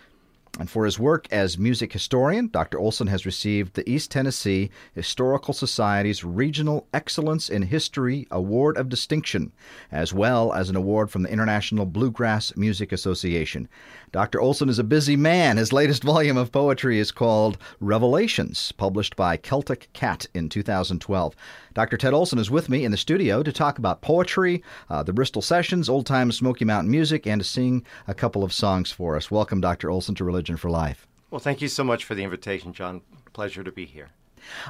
And 0.56 0.70
for 0.70 0.84
his 0.84 1.00
work 1.00 1.26
as 1.32 1.58
music 1.58 1.92
historian, 1.92 2.46
Dr. 2.46 2.78
Olson 2.78 3.08
has 3.08 3.26
received 3.26 3.74
the 3.74 3.88
East 3.90 4.12
Tennessee 4.12 4.70
Historical 4.92 5.52
Society's 5.52 6.22
Regional 6.22 6.86
Excellence 6.94 7.48
in 7.48 7.62
History 7.62 8.28
Award 8.30 8.76
of 8.76 8.88
Distinction, 8.88 9.50
as 9.90 10.14
well 10.14 10.52
as 10.52 10.70
an 10.70 10.76
award 10.76 11.10
from 11.10 11.24
the 11.24 11.32
International 11.32 11.86
Bluegrass 11.86 12.54
Music 12.56 12.92
Association. 12.92 13.68
Dr. 14.12 14.40
Olson 14.40 14.68
is 14.68 14.78
a 14.78 14.84
busy 14.84 15.16
man. 15.16 15.56
His 15.56 15.72
latest 15.72 16.04
volume 16.04 16.36
of 16.36 16.52
poetry 16.52 17.00
is 17.00 17.10
called 17.10 17.58
Revelations, 17.80 18.70
published 18.70 19.16
by 19.16 19.36
Celtic 19.36 19.88
Cat 19.92 20.26
in 20.34 20.48
2012. 20.48 21.34
Dr. 21.74 21.96
Ted 21.96 22.14
Olson 22.14 22.38
is 22.38 22.52
with 22.52 22.68
me 22.68 22.84
in 22.84 22.92
the 22.92 22.96
studio 22.96 23.42
to 23.42 23.52
talk 23.52 23.78
about 23.78 24.00
poetry, 24.00 24.62
uh, 24.88 25.02
the 25.02 25.12
Bristol 25.12 25.42
Sessions, 25.42 25.88
old 25.88 26.06
time 26.06 26.30
Smoky 26.30 26.64
Mountain 26.64 26.88
music, 26.88 27.26
and 27.26 27.40
to 27.40 27.44
sing 27.44 27.84
a 28.06 28.14
couple 28.14 28.44
of 28.44 28.52
songs 28.52 28.92
for 28.92 29.16
us. 29.16 29.28
Welcome, 29.28 29.60
Dr. 29.60 29.90
Olson, 29.90 30.14
to 30.14 30.24
Religion 30.24 30.56
for 30.56 30.70
Life. 30.70 31.08
Well, 31.32 31.40
thank 31.40 31.60
you 31.60 31.66
so 31.66 31.82
much 31.82 32.04
for 32.04 32.14
the 32.14 32.22
invitation, 32.22 32.72
John. 32.72 33.00
Pleasure 33.32 33.64
to 33.64 33.72
be 33.72 33.86
here. 33.86 34.10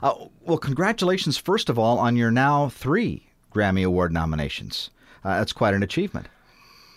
Uh, 0.03 0.15
well, 0.41 0.57
congratulations, 0.57 1.37
first 1.37 1.69
of 1.69 1.79
all, 1.79 1.99
on 1.99 2.17
your 2.17 2.31
now 2.31 2.71
three 2.71 3.27
Grammy 3.55 3.85
Award 3.85 4.11
nominations. 4.11 4.89
Uh, 5.23 5.37
that's 5.37 5.53
quite 5.53 5.75
an 5.75 5.83
achievement. 5.83 6.29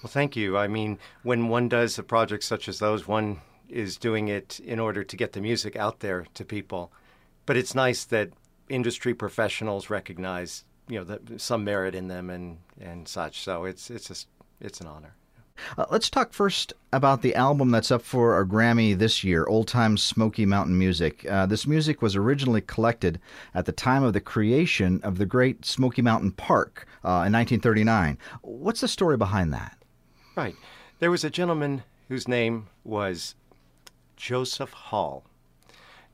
Well, 0.01 0.09
thank 0.09 0.37
you. 0.37 0.57
I 0.57 0.67
mean, 0.67 0.99
when 1.23 1.49
one 1.49 1.67
does 1.67 1.99
a 1.99 2.03
project 2.03 2.45
such 2.45 2.69
as 2.69 2.79
those, 2.79 3.09
one 3.09 3.41
is 3.67 3.97
doing 3.97 4.29
it 4.29 4.61
in 4.61 4.79
order 4.79 5.03
to 5.03 5.17
get 5.17 5.33
the 5.33 5.41
music 5.41 5.75
out 5.75 5.99
there 5.99 6.25
to 6.35 6.45
people. 6.45 6.93
But 7.45 7.57
it's 7.57 7.75
nice 7.75 8.05
that 8.05 8.29
industry 8.69 9.13
professionals 9.13 9.89
recognize 9.89 10.63
you 10.87 10.97
know 10.97 11.03
the, 11.03 11.39
some 11.39 11.63
merit 11.63 11.95
in 11.95 12.07
them 12.07 12.29
and 12.29 12.59
and 12.79 13.07
such. 13.07 13.41
So 13.41 13.65
it's 13.65 13.89
it's 13.89 14.07
just 14.07 14.27
it's 14.61 14.81
an 14.81 14.87
honor. 14.87 15.15
Uh, 15.77 15.85
let's 15.89 16.09
talk 16.09 16.33
first 16.33 16.73
about 16.93 17.23
the 17.23 17.33
album 17.33 17.71
that's 17.71 17.89
up 17.89 18.03
for 18.03 18.39
a 18.39 18.45
Grammy 18.45 18.97
this 18.97 19.23
year, 19.23 19.45
Old 19.47 19.67
Time 19.67 19.97
Smoky 19.97 20.45
Mountain 20.45 20.77
Music. 20.77 21.25
Uh, 21.29 21.47
this 21.47 21.65
music 21.65 22.01
was 22.01 22.15
originally 22.15 22.61
collected 22.61 23.19
at 23.55 23.65
the 23.65 23.71
time 23.71 24.03
of 24.03 24.13
the 24.13 24.21
creation 24.21 24.99
of 25.03 25.17
the 25.17 25.25
Great 25.25 25.65
Smoky 25.65 26.03
Mountain 26.03 26.31
Park 26.33 26.85
uh, 27.03 27.25
in 27.25 27.33
1939. 27.33 28.19
What's 28.43 28.81
the 28.81 28.87
story 28.87 29.17
behind 29.17 29.51
that? 29.53 29.77
Right. 30.35 30.55
There 30.99 31.11
was 31.11 31.23
a 31.23 31.29
gentleman 31.29 31.83
whose 32.07 32.27
name 32.27 32.67
was 32.83 33.35
Joseph 34.15 34.73
Hall. 34.73 35.23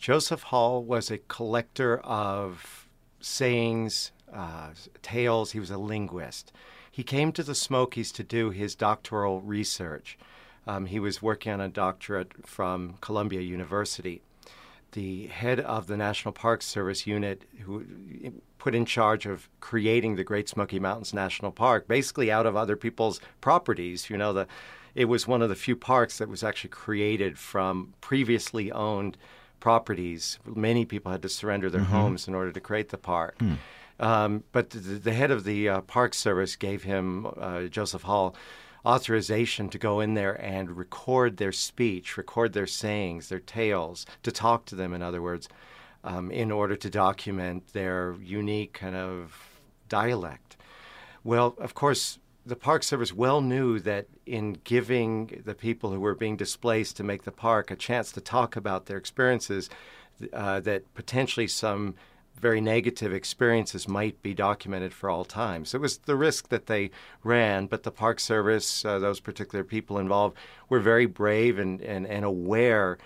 Joseph 0.03 0.44
Hall 0.44 0.84
was 0.84 1.09
a 1.09 1.18
collector 1.18 1.97
of 2.00 2.90
sayings, 3.22 4.12
uh, 4.34 4.72
tales. 5.02 5.53
He 5.53 5.62
was 5.62 5.72
a 5.72 5.78
linguist. 5.78 6.52
He 6.91 7.03
came 7.03 7.31
to 7.31 7.41
the 7.41 7.56
Smokies 7.56 8.12
to 8.12 8.22
do 8.22 8.50
his 8.50 8.75
doctoral 8.75 9.40
research. 9.40 10.18
Um, 10.68 10.88
he 10.88 11.00
was 11.00 11.22
working 11.22 11.53
on 11.53 11.62
a 11.62 11.69
doctorate 11.69 12.46
from 12.46 12.96
Columbia 13.00 13.40
University. 13.40 14.22
The 14.92 15.28
head 15.28 15.62
of 15.62 15.88
the 15.88 15.96
National 15.96 16.34
Park 16.34 16.63
Service 16.63 17.08
unit, 17.08 17.44
who 17.62 17.86
put 18.58 18.75
in 18.75 18.86
charge 18.86 19.25
of 19.25 19.47
creating 19.62 20.18
the 20.18 20.25
Great 20.25 20.50
Smoky 20.50 20.81
Mountains 20.81 21.13
National 21.13 21.53
Park, 21.53 21.88
basically 21.88 22.30
out 22.30 22.46
of 22.46 22.58
other 22.58 22.75
people's 22.75 23.22
properties. 23.40 24.09
You 24.09 24.18
know, 24.18 24.34
the 24.34 24.47
it 24.96 25.06
was 25.06 25.30
one 25.30 25.42
of 25.42 25.47
the 25.47 25.56
few 25.56 25.78
parks 25.78 26.18
that 26.18 26.28
was 26.28 26.44
actually 26.44 26.72
created 26.72 27.40
from 27.40 27.94
previously 28.02 28.69
owned 28.69 29.18
properties. 29.63 30.40
Many 30.46 30.84
people 30.84 31.09
had 31.09 31.22
to 31.22 31.29
surrender 31.29 31.69
their 31.69 31.79
mm-hmm. 31.79 31.94
homes 31.94 32.28
in 32.28 32.35
order 32.35 32.51
to 32.51 32.59
create 32.59 32.90
the 32.90 32.97
park. 32.97 33.38
Mm. 33.38 33.57
Um, 33.97 34.44
but 34.51 34.72
the, 34.72 34.78
the, 34.78 35.13
head 35.13 35.31
of 35.31 35.46
the 35.46 35.69
uh, 35.69 35.81
Park 35.81 36.13
Service 36.13 36.57
gave 36.57 36.84
him, 36.84 37.28
uh, 37.38 37.62
Joseph 37.78 38.01
Hall, 38.01 38.35
authorization 38.85 39.69
to 39.69 39.78
go 39.78 40.01
in 40.01 40.16
there 40.16 40.34
and 40.34 40.75
record 40.75 41.38
their 41.38 41.53
speech, 41.53 42.18
record 42.18 42.51
their 42.51 42.68
sayings, 42.68 43.29
their 43.29 43.40
tales, 43.40 44.06
to 44.24 44.34
talk 44.34 44.66
to 44.66 44.75
them, 44.75 44.94
in 44.94 45.01
other 45.01 45.22
words, 45.22 45.47
um, 46.03 46.30
in 46.30 46.51
order 46.51 46.75
to 46.75 46.90
document 46.90 47.72
their 47.72 48.18
unique 48.22 48.74
kind 48.74 48.97
of 48.97 49.62
dialect. 49.88 50.57
Well, 51.24 51.56
of 51.57 51.74
course, 51.74 52.19
the 52.46 52.56
Park 52.56 52.84
Service 52.84 53.14
well 53.14 53.42
knew 53.42 53.80
that 53.80 54.08
in 54.26 54.58
giving 54.64 55.42
the 55.46 55.56
people 55.56 55.92
who 55.92 56.00
were 56.00 56.16
being 56.16 56.36
displaced 56.36 56.98
to 56.98 57.04
make 57.04 57.24
the 57.24 57.31
park 57.31 57.72
a 57.72 57.76
chance 57.76 58.12
to 58.12 58.22
talk 58.22 58.56
about 58.56 58.86
their 58.86 58.98
experiences, 58.98 59.70
uh, 60.34 60.59
that 60.59 60.94
potentially 60.94 61.48
some 61.48 61.96
very 62.36 62.59
negative 62.59 63.14
experiences 63.14 63.88
might 63.88 64.22
be 64.22 64.34
documented 64.34 64.94
for 64.94 65.09
all 65.09 65.24
time. 65.24 65.64
So 65.64 65.78
it 65.78 65.81
was 65.81 66.00
the 66.00 66.16
risk 66.16 66.50
that 66.50 66.66
they 66.66 66.92
ran, 67.24 67.68
but 67.68 67.84
the 67.84 67.92
Park 67.92 68.20
Service, 68.20 68.84
uh, 68.84 69.00
those 69.00 69.20
particular 69.20 69.64
people 69.64 69.98
involved, 69.98 70.36
were 70.68 70.80
very 70.80 71.06
brave 71.06 71.58
and, 71.60 71.81
and, 71.81 72.06
and 72.06 72.25
aware 72.25 72.98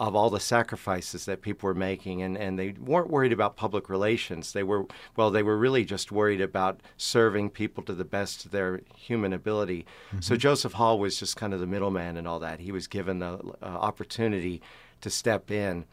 of 0.00 0.16
all 0.16 0.28
the 0.28 0.40
sacrifices 0.40 1.24
that 1.24 1.40
people 1.40 1.68
were 1.68 1.74
making 1.74 2.20
and, 2.20 2.36
and 2.36 2.58
they 2.58 2.72
weren't 2.72 3.10
worried 3.10 3.32
about 3.32 3.56
public 3.56 3.88
relations 3.88 4.52
they 4.52 4.62
were 4.62 4.84
well 5.16 5.30
they 5.30 5.42
were 5.42 5.56
really 5.56 5.84
just 5.84 6.10
worried 6.10 6.40
about 6.40 6.80
serving 6.96 7.48
people 7.48 7.82
to 7.82 7.94
the 7.94 8.04
best 8.04 8.44
of 8.44 8.50
their 8.50 8.80
human 8.96 9.32
ability 9.32 9.86
mm-hmm. 10.08 10.20
so 10.20 10.36
joseph 10.36 10.72
hall 10.72 10.98
was 10.98 11.18
just 11.18 11.36
kind 11.36 11.54
of 11.54 11.60
the 11.60 11.66
middleman 11.66 12.16
and 12.16 12.26
all 12.26 12.40
that 12.40 12.60
he 12.60 12.72
was 12.72 12.86
given 12.86 13.20
the 13.20 13.38
uh, 13.62 13.66
opportunity 13.66 14.60
to 15.00 15.08
step 15.08 15.50
in 15.50 15.84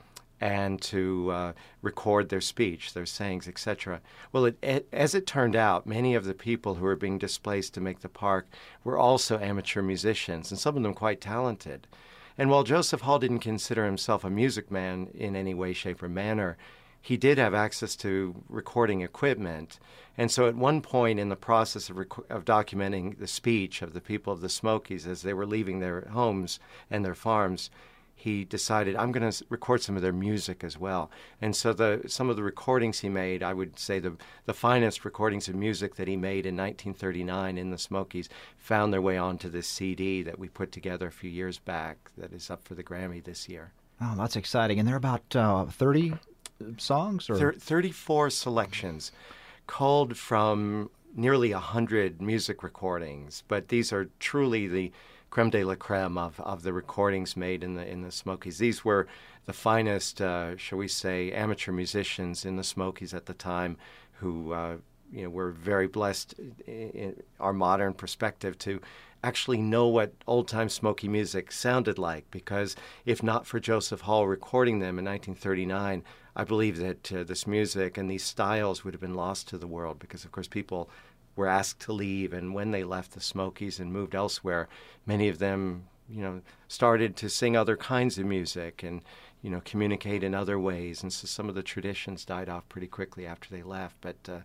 and 0.42 0.81
to 0.81 1.30
uh, 1.30 1.54
record 1.83 2.30
their 2.30 2.42
speech, 2.42 2.94
their 2.94 3.06
sayings, 3.06 3.47
etc. 3.47 4.01
Well, 4.31 4.45
it, 4.45 4.57
it, 4.63 4.88
as 4.92 5.13
it 5.13 5.27
turned 5.27 5.56
out, 5.56 5.86
many 5.86 6.15
of 6.15 6.25
the 6.25 6.33
people 6.33 6.75
who 6.75 6.86
were 6.86 6.95
being 6.95 7.19
displaced 7.19 7.75
to 7.75 7.81
make 7.81 8.00
the 8.00 8.09
park 8.09 8.47
were 8.83 8.97
also 8.97 9.38
amateur 9.38 9.83
musicians, 9.83 10.50
and 10.50 10.59
some 10.59 10.75
of 10.75 10.81
them 10.81 10.95
quite 10.95 11.21
talented. 11.21 11.86
And 12.38 12.50
while 12.50 12.63
Joseph 12.63 13.01
Hall 13.01 13.19
didn't 13.19 13.39
consider 13.39 13.86
himself 13.86 14.24
a 14.24 14.30
music 14.30 14.72
man 14.72 15.10
in 15.13 15.36
any 15.36 15.54
way, 15.54 15.74
shape, 15.74 16.01
or 16.01 16.10
manner, 16.10 16.57
he 17.01 17.18
did 17.18 17.38
have 17.38 17.54
access 17.54 17.95
to 17.98 18.44
recording 18.48 19.01
equipment. 19.01 19.80
And 20.18 20.31
so 20.31 20.48
at 20.48 20.56
one 20.56 20.81
point 20.81 21.19
in 21.19 21.30
the 21.30 21.36
process 21.36 21.89
of, 21.89 21.98
rec- 21.98 22.30
of 22.30 22.45
documenting 22.45 23.18
the 23.18 23.28
speech 23.28 23.81
of 23.81 23.94
the 23.94 24.01
people 24.01 24.31
of 24.31 24.42
the 24.42 24.50
Smokies 24.50 25.07
as 25.07 25.24
they 25.24 25.33
were 25.33 25.45
leaving 25.48 25.80
their 25.80 26.01
homes 26.12 26.60
and 26.89 27.04
their 27.04 27.16
farms, 27.16 27.72
he 28.21 28.44
decided 28.45 28.95
I'm 28.95 29.12
going 29.12 29.31
to 29.31 29.45
record 29.50 29.81
some 29.81 29.95
of 29.95 30.03
their 30.03 30.13
music 30.13 30.63
as 30.63 30.77
well. 30.77 31.09
And 31.41 31.56
so 31.56 31.73
the 31.73 32.03
some 32.06 32.29
of 32.29 32.35
the 32.35 32.44
recordings 32.44 33.00
he 33.00 33.09
made, 33.09 33.41
I 33.41 33.51
would 33.53 33.79
say 33.79 33.97
the 33.97 34.15
the 34.45 34.53
finest 34.53 35.03
recordings 35.03 35.47
of 35.47 35.56
music 35.56 35.95
that 35.95 36.07
he 36.07 36.15
made 36.15 36.45
in 36.45 36.56
1939 36.56 37.57
in 37.57 37.71
the 37.71 37.79
Smokies, 37.79 38.29
found 38.59 38.94
their 38.94 39.01
way 39.01 39.18
onto 39.18 39.50
this 39.50 39.68
CD 39.68 40.21
that 40.21 40.38
we 40.38 40.50
put 40.50 40.71
together 40.71 41.07
a 41.07 41.12
few 41.12 41.31
years 41.31 41.57
back. 41.57 42.12
That 42.15 42.31
is 42.31 42.51
up 42.51 42.63
for 42.63 42.75
the 42.75 42.83
Grammy 42.83 43.23
this 43.23 43.50
year. 43.50 43.71
Oh, 44.00 44.13
that's 44.15 44.35
exciting! 44.35 44.77
And 44.77 44.88
there 44.88 44.95
are 44.95 44.97
about 44.97 45.35
uh, 45.35 45.65
30 45.65 46.13
songs 46.77 47.27
or 47.27 47.35
Thir- 47.35 47.53
34 47.53 48.29
selections, 48.29 49.12
culled 49.65 50.15
from 50.15 50.91
nearly 51.15 51.53
100 51.53 52.21
music 52.21 52.62
recordings. 52.62 53.41
But 53.47 53.69
these 53.69 53.91
are 53.91 54.09
truly 54.19 54.68
the 54.68 54.91
creme 55.31 55.50
de 55.50 55.63
la 55.63 55.75
creme 55.75 56.18
of, 56.18 56.39
of 56.42 56.62
the 56.62 56.74
recordings 56.74 57.36
made 57.36 57.63
in 57.63 57.74
the 57.74 57.88
in 57.88 58.01
the 58.01 58.12
Smokies. 58.12 58.60
These 58.60 58.86
were 58.86 59.07
the 59.45 59.54
finest, 59.54 60.22
uh, 60.22 60.56
shall 60.57 60.78
we 60.78 60.88
say, 60.88 61.31
amateur 61.31 61.72
musicians 61.72 62.45
in 62.45 62.57
the 62.57 62.63
Smokies 62.63 63.13
at 63.13 63.25
the 63.25 63.33
time, 63.33 63.78
who 64.19 64.51
uh, 64.51 64.78
you 65.12 65.24
know 65.24 65.30
were 65.30 65.51
very 65.51 65.88
blessed 65.88 66.36
in, 66.68 67.16
our 67.39 67.54
modern 67.54 67.94
perspective 67.94 68.57
to 68.60 68.80
actually 69.24 69.62
know 69.62 69.88
what 69.88 70.13
old 70.28 70.48
time 70.48 70.68
Smoky 70.68 71.07
music 71.07 71.51
sounded 71.51 71.98
like. 71.98 72.30
Because 72.30 72.75
if 73.06 73.24
not 73.24 73.48
for 73.48 73.60
Joseph 73.60 74.01
Hall 74.01 74.28
recording 74.28 74.80
them 74.80 75.00
in 75.00 75.06
1939, 75.06 76.04
I 76.36 76.44
believe 76.44 76.78
that 76.78 77.12
uh, 77.12 77.24
this 77.24 77.48
music 77.48 77.98
and 77.98 78.10
these 78.10 78.24
styles 78.24 78.83
would 78.83 78.94
have 78.94 79.01
been 79.01 79.13
lost 79.13 79.48
to 79.50 79.57
the 79.57 79.68
world. 79.68 79.98
Because 80.00 80.25
of 80.25 80.31
course 80.31 80.48
people 80.48 80.89
were 81.36 81.48
asked 81.48 81.80
to 81.81 81.94
leave, 81.94 82.33
and 82.33 82.54
when 82.54 82.72
they 82.72 82.83
left 82.83 83.12
the 83.12 83.22
Smokies 83.22 83.80
and 83.80 83.92
moved 83.92 84.16
elsewhere, 84.16 84.68
many 85.06 85.30
of 85.30 85.39
them, 85.39 85.88
you 86.10 86.22
know, 86.22 86.42
started 86.68 87.16
to 87.18 87.30
sing 87.30 87.56
other 87.56 87.78
kinds 87.78 88.18
of 88.18 88.25
music 88.25 88.83
and, 88.83 89.01
you 89.42 89.50
know, 89.50 89.62
communicate 89.63 90.24
in 90.24 90.36
other 90.36 90.60
ways. 90.60 91.04
And 91.04 91.12
so 91.12 91.25
some 91.25 91.50
of 91.50 91.56
the 91.56 91.63
traditions 91.63 92.25
died 92.25 92.50
off 92.50 92.68
pretty 92.69 92.88
quickly 92.88 93.25
after 93.25 93.50
they 93.50 93.63
left. 93.63 93.95
But 94.01 94.18
uh, 94.28 94.39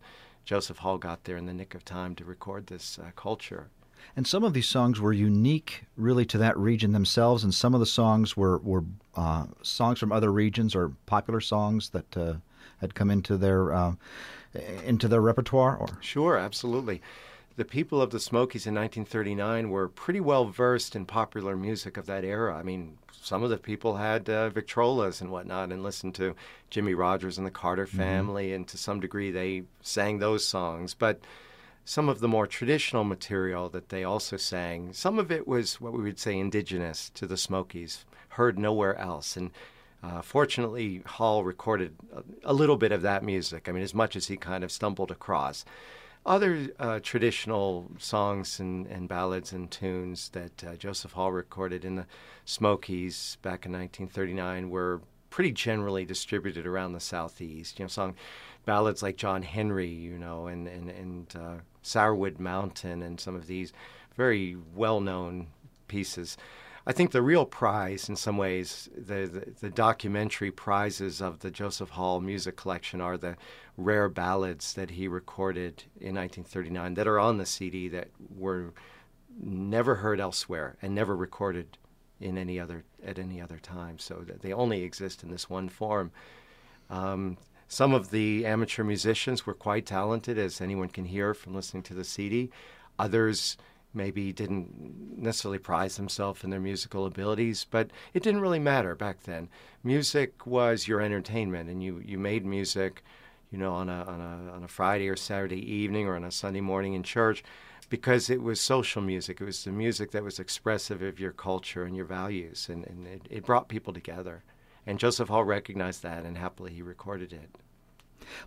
Joseph 0.44 0.78
Hall 0.78 0.98
got 0.98 1.24
there 1.24 1.36
in 1.36 1.46
the 1.46 1.52
nick 1.52 1.74
of 1.74 1.84
time 1.84 2.14
to 2.14 2.24
record 2.24 2.68
this 2.68 2.98
uh, 2.98 3.10
culture. 3.16 3.68
And 4.14 4.26
some 4.26 4.44
of 4.44 4.54
these 4.54 4.68
songs 4.68 5.00
were 5.00 5.12
unique, 5.12 5.84
really, 5.96 6.24
to 6.26 6.38
that 6.38 6.56
region 6.56 6.92
themselves, 6.92 7.42
and 7.42 7.52
some 7.52 7.74
of 7.74 7.80
the 7.80 7.86
songs 7.86 8.36
were 8.36 8.58
were 8.58 8.84
uh, 9.16 9.46
songs 9.62 9.98
from 9.98 10.12
other 10.12 10.30
regions 10.30 10.74
or 10.76 10.92
popular 11.06 11.40
songs 11.40 11.90
that 11.90 12.16
uh, 12.16 12.34
had 12.80 12.94
come 12.94 13.10
into 13.10 13.36
their 13.36 13.72
uh, 13.72 13.94
into 14.84 15.08
their 15.08 15.20
repertoire? 15.20 15.76
Or 15.76 15.98
sure, 16.00 16.36
absolutely. 16.36 17.02
The 17.56 17.64
people 17.64 18.02
of 18.02 18.10
the 18.10 18.20
Smokies 18.20 18.66
in 18.66 18.74
1939 18.74 19.70
were 19.70 19.88
pretty 19.88 20.20
well 20.20 20.44
versed 20.44 20.94
in 20.94 21.06
popular 21.06 21.56
music 21.56 21.96
of 21.96 22.04
that 22.06 22.22
era. 22.22 22.54
I 22.54 22.62
mean, 22.62 22.98
some 23.26 23.42
of 23.42 23.50
the 23.50 23.56
people 23.56 23.96
had 23.96 24.28
uh, 24.28 24.50
Victrolas 24.50 25.20
and 25.20 25.30
whatnot 25.30 25.72
and 25.72 25.82
listened 25.82 26.14
to 26.16 26.34
Jimmie 26.70 26.94
Rodgers 26.94 27.38
and 27.38 27.46
the 27.46 27.50
Carter 27.50 27.86
mm-hmm. 27.86 27.96
Family, 27.96 28.46
mm-hmm. 28.48 28.56
and 28.56 28.68
to 28.68 28.78
some 28.78 29.00
degree 29.00 29.30
they 29.30 29.62
sang 29.80 30.18
those 30.18 30.44
songs. 30.44 30.94
But 30.94 31.20
some 31.84 32.08
of 32.08 32.20
the 32.20 32.28
more 32.28 32.46
traditional 32.46 33.04
material 33.04 33.68
that 33.70 33.88
they 33.88 34.04
also 34.04 34.36
sang, 34.36 34.92
some 34.92 35.18
of 35.18 35.32
it 35.32 35.48
was 35.48 35.80
what 35.80 35.92
we 35.92 36.02
would 36.02 36.18
say 36.18 36.38
indigenous 36.38 37.10
to 37.14 37.26
the 37.26 37.36
Smokies, 37.36 38.04
heard 38.30 38.58
nowhere 38.58 38.96
else. 38.98 39.36
And 39.36 39.50
uh, 40.02 40.22
fortunately, 40.22 41.02
Hall 41.06 41.44
recorded 41.44 41.96
a, 42.44 42.52
little 42.52 42.76
bit 42.76 42.92
of 42.92 43.02
that 43.02 43.24
music. 43.24 43.68
I 43.68 43.72
mean, 43.72 43.82
as 43.82 43.94
much 43.94 44.14
as 44.14 44.26
he 44.28 44.36
kind 44.36 44.62
of 44.62 44.70
stumbled 44.70 45.10
across. 45.10 45.64
Other 46.24 46.68
uh, 46.78 47.00
traditional 47.02 47.90
songs 47.98 48.58
and, 48.58 48.86
and, 48.88 49.08
ballads 49.08 49.52
and 49.52 49.70
tunes 49.70 50.30
that 50.30 50.64
uh, 50.64 50.74
Joseph 50.74 51.12
Hall 51.12 51.30
recorded 51.30 51.84
in 51.84 51.94
the 51.94 52.06
Smokies 52.44 53.38
back 53.42 53.64
in 53.64 53.72
1939 53.72 54.68
were 54.70 55.00
pretty 55.30 55.52
generally 55.52 56.04
distributed 56.04 56.66
around 56.66 56.92
the 56.92 57.00
Southeast. 57.00 57.78
You 57.78 57.84
know, 57.84 57.88
song 57.88 58.16
ballads 58.64 59.02
like 59.02 59.16
John 59.16 59.42
Henry, 59.42 59.88
you 59.88 60.18
know, 60.18 60.46
and 60.46 60.66
and 60.66 60.90
and 60.90 61.36
uh, 61.36 61.56
Sourwood 61.82 62.38
Mountain, 62.38 63.02
and 63.02 63.20
some 63.20 63.36
of 63.36 63.46
these 63.46 63.72
very 64.16 64.56
well-known 64.74 65.48
pieces. 65.88 66.36
I 66.88 66.92
think 66.92 67.10
the 67.10 67.22
real 67.22 67.44
prize, 67.44 68.08
in 68.08 68.14
some 68.14 68.36
ways, 68.36 68.88
the, 68.96 69.26
the, 69.26 69.52
the, 69.60 69.70
documentary 69.70 70.52
prizes 70.52 71.20
of 71.20 71.40
the 71.40 71.50
Joseph 71.50 71.90
Hall 71.90 72.20
music 72.20 72.54
collection 72.54 73.00
are 73.00 73.16
the 73.16 73.36
rare 73.76 74.08
ballads 74.08 74.72
that 74.74 74.90
he 74.90 75.08
recorded 75.08 75.82
in 75.96 76.14
1939 76.14 76.94
that 76.94 77.08
are 77.08 77.18
on 77.18 77.38
the 77.38 77.46
CD 77.46 77.88
that 77.88 78.10
were 78.36 78.72
never 79.42 79.96
heard 79.96 80.20
elsewhere 80.20 80.76
and 80.80 80.94
never 80.94 81.16
recorded 81.16 81.76
in 82.20 82.38
any 82.38 82.58
other 82.60 82.84
at 83.04 83.18
any 83.18 83.40
other 83.40 83.58
time. 83.58 83.98
So 83.98 84.24
they 84.40 84.52
only 84.52 84.82
exist 84.82 85.24
in 85.24 85.30
this 85.30 85.50
one 85.50 85.68
form. 85.68 86.12
Um, 86.88 87.36
some 87.66 87.94
of 87.94 88.10
the 88.10 88.46
amateur 88.46 88.84
musicians 88.84 89.44
were 89.44 89.54
quite 89.54 89.86
talented, 89.86 90.38
as 90.38 90.60
anyone 90.60 90.88
can 90.88 91.06
hear 91.06 91.34
from 91.34 91.54
listening 91.54 91.82
to 91.84 91.94
the 91.94 92.04
CD. 92.04 92.50
Others 92.96 93.56
maybe 93.96 94.32
didn't 94.32 95.18
necessarily 95.18 95.58
prize 95.58 95.96
themselves 95.96 96.44
in 96.44 96.50
their 96.50 96.60
musical 96.60 97.06
abilities, 97.06 97.66
but 97.68 97.90
it 98.14 98.22
didn't 98.22 98.42
really 98.42 98.58
matter 98.58 98.94
back 98.94 99.22
then. 99.22 99.48
Music 99.82 100.46
was 100.46 100.86
your 100.86 101.00
entertainment, 101.00 101.70
and 101.70 101.82
you, 101.82 102.02
you 102.04 102.18
made 102.18 102.44
music, 102.44 103.02
you 103.50 103.58
know, 103.58 103.72
on 103.72 103.88
a, 103.88 104.04
on 104.04 104.20
a 104.20 104.52
on 104.52 104.62
a 104.64 104.68
Friday 104.68 105.08
or 105.08 105.16
Saturday 105.16 105.72
evening 105.72 106.06
or 106.06 106.16
on 106.16 106.24
a 106.24 106.30
Sunday 106.30 106.60
morning 106.60 106.94
in 106.94 107.02
church, 107.02 107.42
because 107.88 108.28
it 108.28 108.42
was 108.42 108.60
social 108.60 109.02
music. 109.02 109.40
It 109.40 109.44
was 109.44 109.64
the 109.64 109.72
music 109.72 110.10
that 110.10 110.24
was 110.24 110.38
expressive 110.38 111.02
of 111.02 111.18
your 111.18 111.32
culture 111.32 111.84
and 111.84 111.96
your 111.96 112.06
values, 112.06 112.68
and, 112.68 112.84
and 112.86 113.06
it, 113.06 113.22
it 113.30 113.46
brought 113.46 113.68
people 113.68 113.92
together. 113.92 114.44
And 114.86 114.98
Joseph 114.98 115.28
Hall 115.28 115.44
recognized 115.44 116.02
that, 116.02 116.24
and 116.24 116.36
happily 116.36 116.72
he 116.72 116.82
recorded 116.82 117.32
it. 117.32 117.50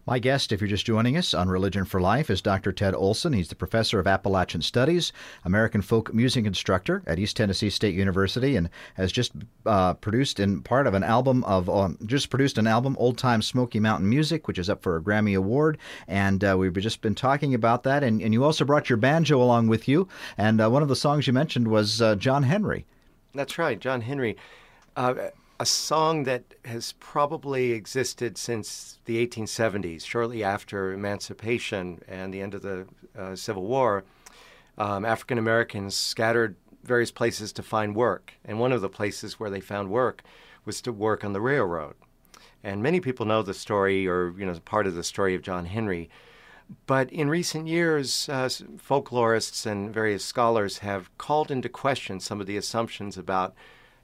My 0.06 0.20
guest, 0.20 0.52
if 0.52 0.62
you're 0.62 0.68
just 0.68 0.86
joining 0.86 1.18
us 1.18 1.34
on 1.34 1.50
Religion 1.50 1.86
for 1.86 2.02
Life, 2.02 2.30
is 2.30 2.42
Dr. 2.42 2.72
Ted 2.72 2.94
Olson. 2.94 3.34
He's 3.34 3.50
the 3.50 3.56
professor 3.56 4.00
of 4.00 4.08
Appalachian 4.08 4.62
Studies, 4.62 5.12
American 5.46 5.82
folk 5.82 6.14
music 6.14 6.46
instructor 6.46 7.02
at 7.06 7.20
East 7.20 7.38
Tennessee 7.38 7.70
State 7.70 7.96
University, 7.96 8.56
and 8.56 8.70
has 8.96 9.12
just 9.12 9.34
uh, 9.66 9.94
produced 9.96 10.40
in 10.40 10.62
part 10.62 10.88
of 10.88 10.94
an 10.94 11.04
album 11.04 11.44
of 11.44 11.70
um, 11.70 11.98
just 12.06 12.30
produced 12.30 12.58
an 12.58 12.68
album, 12.68 12.96
Old 13.00 13.18
Time 13.18 13.42
Smoky 13.42 13.80
Mountain 13.80 14.10
Music, 14.10 14.48
which 14.48 14.60
is 14.60 14.70
up 14.70 14.82
for 14.82 14.96
a 14.96 15.02
Grammy 15.02 15.38
Award. 15.38 15.78
And 16.08 16.44
uh, 16.44 16.56
we've 16.58 16.74
just 16.74 17.02
been 17.02 17.16
talking 17.16 17.54
about 17.54 17.84
that. 17.84 18.04
And, 18.04 18.22
and, 18.22 18.34
you 18.34 18.44
also 18.44 18.66
brought 18.66 18.90
your 18.90 18.98
banjo 18.98 19.42
along 19.42 19.68
with 19.68 19.88
you. 19.88 20.08
And 20.38 20.62
uh, 20.62 20.70
one 20.70 20.82
of 20.82 20.88
the 20.90 20.96
songs 20.96 21.28
you 21.28 21.34
mentioned 21.34 21.68
was 21.68 22.02
uh, 22.02 22.16
John 22.16 22.44
Henry. 22.44 22.86
That's 23.34 23.58
right, 23.58 23.80
John 23.80 24.02
Henry. 24.02 24.38
Uh, 24.96 25.30
a 25.60 25.66
song 25.66 26.24
that 26.24 26.54
has 26.64 26.94
probably 27.00 27.74
existed 27.74 28.38
since 28.38 29.00
the 29.06 29.26
1870s, 29.28 30.06
shortly 30.06 30.44
after 30.44 30.94
emancipation 30.94 32.02
and 32.08 32.34
the 32.34 32.42
end 32.42 32.54
of 32.54 32.62
the 32.62 32.88
uh, 33.18 33.36
Civil 33.36 33.64
War. 33.64 34.06
Um, 34.78 35.04
African 35.04 35.38
Americans 35.38 35.96
scattered 35.96 36.56
various 36.84 37.12
places 37.12 37.52
to 37.54 37.64
find 37.64 37.94
work, 37.94 38.34
and 38.46 38.60
one 38.60 38.72
of 38.72 38.80
the 38.80 38.90
places 38.90 39.38
where 39.38 39.50
they 39.50 39.60
found 39.60 39.90
work 39.90 40.24
was 40.64 40.82
to 40.82 40.94
work 40.94 41.26
on 41.26 41.34
the 41.34 41.42
railroad. 41.42 41.96
And 42.64 42.82
many 42.82 43.02
people 43.02 43.26
know 43.26 43.42
the 43.42 43.54
story, 43.54 44.08
or 44.08 44.34
you 44.38 44.46
know, 44.46 44.58
part 44.64 44.88
of 44.88 44.96
the 44.96 45.04
story 45.04 45.36
of 45.36 45.42
John 45.42 45.66
Henry. 45.66 46.10
But 46.86 47.12
in 47.12 47.30
recent 47.30 47.68
years, 47.68 48.30
uh, 48.30 48.46
folklorists 48.46 49.66
and 49.66 49.94
various 49.94 50.24
scholars 50.24 50.78
have 50.80 51.16
called 51.18 51.52
into 51.52 51.68
question 51.68 52.20
some 52.20 52.40
of 52.40 52.48
the 52.48 52.58
assumptions 52.58 53.18
about 53.18 53.56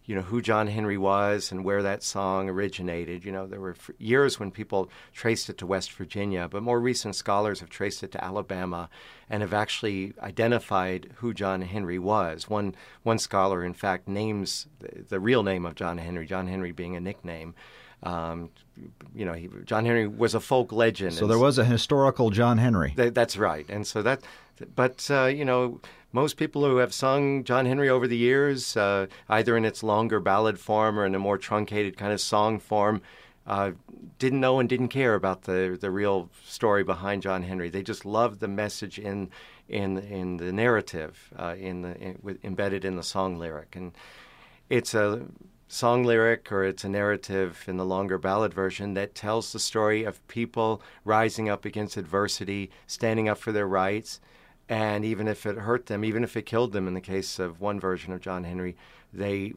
you 0.05 0.15
know 0.15 0.21
who 0.21 0.41
John 0.41 0.67
Henry 0.67 0.97
was 0.97 1.51
and 1.51 1.63
where 1.63 1.81
that 1.81 2.03
song 2.03 2.50
originated. 2.50 3.25
You 3.25 3.31
know, 3.31 3.47
there 3.47 3.59
were 3.59 3.75
years 3.97 4.39
when 4.39 4.51
people 4.51 4.89
traced 5.13 5.50
it 5.50 5.57
to 5.59 5.65
West 5.65 5.91
Virginia, 5.93 6.47
but 6.47 6.63
more 6.63 6.79
recent 6.79 7.15
scholars 7.15 7.59
have 7.59 7.69
traced 7.69 8.03
it 8.03 8.12
to 8.12 8.24
Alabama 8.24 8.89
and 9.29 9.41
have 9.41 9.53
actually 9.53 10.13
identified 10.21 11.12
who 11.15 11.33
John 11.33 11.62
Henry 11.62 11.97
was. 11.97 12.50
One 12.50 12.75
one 13.03 13.17
scholar, 13.17 13.63
in 13.63 13.74
fact, 13.74 14.07
names 14.07 14.67
the, 14.79 15.03
the 15.09 15.19
real 15.19 15.43
name 15.43 15.65
of 15.65 15.75
John 15.75 15.97
Henry, 15.97 16.25
John 16.25 16.47
Henry 16.47 16.71
being 16.71 16.95
a 16.95 17.00
nickname. 17.00 17.55
Um, 18.03 18.51
you 19.15 19.25
know, 19.25 19.33
he, 19.33 19.50
John 19.65 19.85
Henry 19.85 20.05
was 20.05 20.35
a 20.35 20.39
folk 20.39 20.71
legend. 20.71 21.13
So 21.13 21.25
there 21.25 21.39
was 21.39 21.57
a 21.57 21.65
historical 21.65 22.29
John 22.29 22.57
Henry. 22.57 22.93
Th- 22.95 23.13
that's 23.13 23.38
right, 23.38 23.65
and 23.69 23.88
so 23.88 24.03
that, 24.03 24.21
but 24.75 25.09
uh, 25.09 25.25
you 25.25 25.45
know, 25.45 25.79
most 26.15 26.38
people 26.38 26.63
who 26.63 26.77
have 26.77 26.93
sung 26.93 27.43
John 27.43 27.65
Henry 27.65 27.89
over 27.89 28.07
the 28.07 28.15
years, 28.15 28.77
uh, 28.77 29.07
either 29.27 29.57
in 29.57 29.65
its 29.65 29.84
longer 29.84 30.22
ballad 30.22 30.57
form 30.57 30.98
or 30.98 31.05
in 31.05 31.13
a 31.13 31.19
more 31.19 31.38
truncated 31.38 31.98
kind 31.98 32.13
of 32.13 32.22
song 32.22 32.57
form, 32.57 33.01
uh, 33.45 33.72
didn't 34.17 34.39
know 34.39 34.62
and 34.62 34.69
didn't 34.69 34.88
care 34.88 35.13
about 35.13 35.41
the 35.41 35.77
the 35.79 35.91
real 35.91 36.29
story 36.45 36.86
behind 36.86 37.22
John 37.22 37.43
Henry. 37.43 37.69
They 37.69 37.84
just 37.84 38.05
loved 38.05 38.39
the 38.39 38.48
message 38.48 38.98
in 38.98 39.29
in 39.67 39.98
in 39.98 40.38
the 40.38 40.53
narrative, 40.53 41.34
uh, 41.38 41.55
in 41.60 41.81
the 41.81 41.98
in, 41.98 42.17
with, 42.24 42.43
embedded 42.45 42.86
in 42.86 42.95
the 42.95 43.03
song 43.03 43.38
lyric, 43.38 43.75
and 43.75 43.91
it's 44.69 44.93
a 44.93 45.25
song 45.67 46.05
lyric 46.05 46.50
or 46.50 46.63
it's 46.63 46.86
a 46.86 46.89
narrative 46.89 47.65
in 47.67 47.75
the 47.75 47.86
longer 47.86 48.17
ballad 48.17 48.53
version 48.53 48.93
that 48.93 49.15
tells 49.15 49.51
the 49.51 49.60
story 49.60 50.05
of 50.05 50.25
people 50.29 50.81
rising 51.03 51.50
up 51.50 51.65
against 51.65 51.98
adversity, 51.98 52.72
standing 52.88 53.27
up 53.27 53.38
for 53.38 53.51
their 53.51 53.67
rights, 53.67 54.22
and 54.67 55.05
even 55.05 55.27
if 55.27 55.45
it 55.45 55.57
hurt 55.57 55.86
them, 55.86 56.03
even 56.03 56.24
if 56.24 56.36
it 56.36 56.45
killed 56.45 56.72
them 56.72 56.88
in 56.88 56.93
the 56.93 57.01
case 57.01 57.39
of 57.39 57.62
one 57.62 57.79
version 57.79 58.12
of 58.13 58.22
John 58.22 58.43
Henry, 58.43 58.75
they 59.13 59.53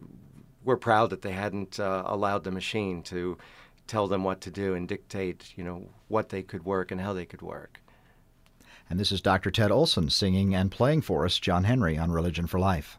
were 0.65 0.77
proud 0.77 1.11
that 1.11 1.23
they 1.23 1.33
hadn't 1.33 1.81
uh, 1.81 2.03
allowed 2.07 2.45
the 2.45 2.51
machine 2.51 3.03
to 3.05 3.39
tell 3.87 4.07
them 4.07 4.23
what 4.23 4.41
to 4.43 4.51
do 4.51 4.75
and 4.75 4.87
dictate, 4.87 5.53
you 5.57 5.65
know, 5.65 5.89
what 6.09 6.29
they 6.29 6.43
could 6.43 6.65
work 6.65 6.91
and 6.91 7.01
how 7.01 7.13
they 7.13 7.25
could 7.25 7.43
work. 7.43 7.81
And 8.91 9.01
this 9.01 9.13
is 9.13 9.21
Dr. 9.21 9.51
Ted 9.51 9.71
Olson 9.71 10.11
singing 10.11 10.55
and 10.55 10.71
playing 10.71 11.03
for 11.03 11.25
us 11.25 11.39
John 11.39 11.65
Henry 11.65 11.99
on 11.99 12.11
Religion 12.11 12.47
for 12.47 12.59
Life. 12.59 12.99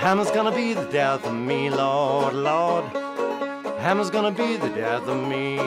Hammer's 0.00 0.30
gonna 0.30 0.50
be 0.50 0.72
the 0.72 0.86
death 0.86 1.26
of 1.26 1.34
me, 1.34 1.68
Lord, 1.68 2.32
Lord. 2.32 2.84
Hammer's 3.80 4.08
gonna 4.08 4.30
be 4.30 4.56
the 4.56 4.70
death 4.70 5.06
of 5.06 5.28
me. 5.28 5.58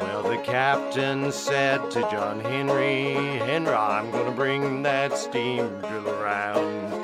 Well, 0.00 0.22
the 0.22 0.38
captain 0.42 1.30
said 1.30 1.90
to 1.90 2.00
John 2.10 2.40
Henry, 2.40 3.36
Henry, 3.44 3.74
I'm 3.74 4.10
gonna 4.10 4.30
bring 4.30 4.82
that 4.84 5.18
steam 5.18 5.68
drill 5.80 6.08
around. 6.08 6.94